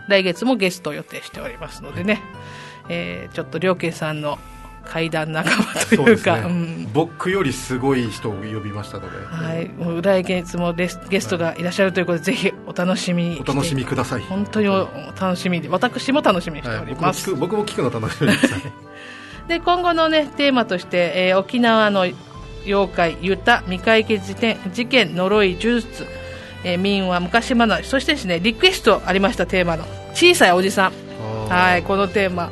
[0.09, 2.23] 来月もゲストを予定しておりますのでね、
[2.89, 4.39] えー、ちょっと両家さんの
[4.89, 6.43] 怪談仲間というか、ね。
[6.43, 13.41] うん、僕よりすごい人を呼びましたので、はい、もう来月もゲストがいらっしゃるということで、ぜひお楽しみに。
[13.41, 14.23] お楽しみください。
[14.23, 14.89] 本当にお
[15.21, 18.55] 楽しみで私も楽しみにしております、はい、僕も聞くの楽しみです。
[19.47, 22.07] で今後の、ね、テーマとして、えー、沖縄の
[22.69, 24.35] 妖怪、ユタ、未解決
[24.73, 26.07] 事件、呪い、呪術、
[26.65, 30.93] えー、民話、昔話、そしてですね、リクエストありましたテーマの、小さいおじさん。
[31.49, 32.51] はい、このテーマ。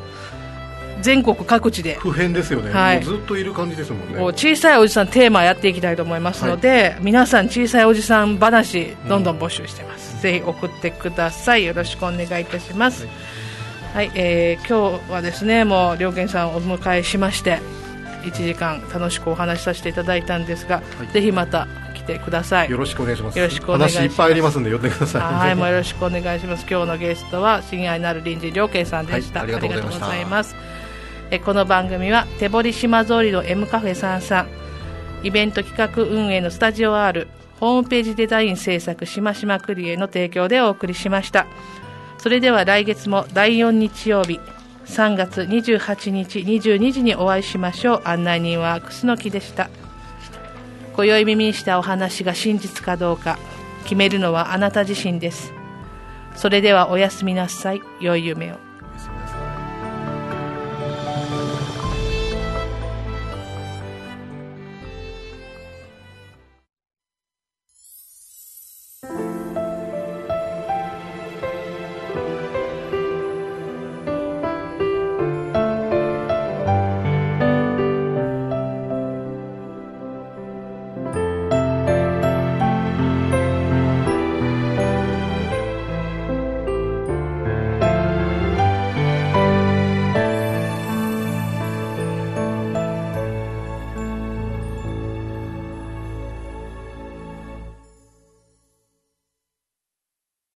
[1.01, 1.93] 全国各地で。
[1.95, 4.19] 普遍ですよね、はい、ずっといる感じですもんね。
[4.33, 11.65] 小さいおじさんテーマやっていきたいと思いますので、はい、皆さん小さいおじさん話どんどん募集してます、うん、ぜひ送ってください。
[11.65, 13.05] よろしくお願いいたします、
[13.93, 17.59] はい、はい、えー、今日はですねもう両健さんをお迎えしまして
[18.31, 22.69] 1時間楽しくお話しさせていただいたんですが、はい、ぜひまた来てください。
[22.69, 23.39] よろしくお願いします。
[23.39, 24.05] よろしくお願いします。
[24.05, 25.21] 話いっぱいありますんで呼んでください。
[25.21, 26.65] はいもうよろしくお願いします。
[26.69, 30.55] 今日のゲストは親愛なる臨時良慶さんでした、はい、ありがとうございます。
[31.29, 34.47] えこの番組は手堀島通りの M カフェさんさん。
[35.23, 37.27] イベント企画運営のスタジオ R
[37.59, 41.47] ホームページデザイン制作しましまクリエの提供でお送りしました。
[42.17, 44.39] それでは来月も第4日曜日
[44.87, 48.01] 3月28日22時にお会いしましょう。
[48.05, 49.69] 案内人は楠木でした。
[50.95, 53.37] 今宵耳にしたお話が真実かどうか
[53.83, 55.53] 決めるのはあなた自身です。
[56.35, 57.81] それではおやすみなさい。
[57.99, 58.66] 良い夢を。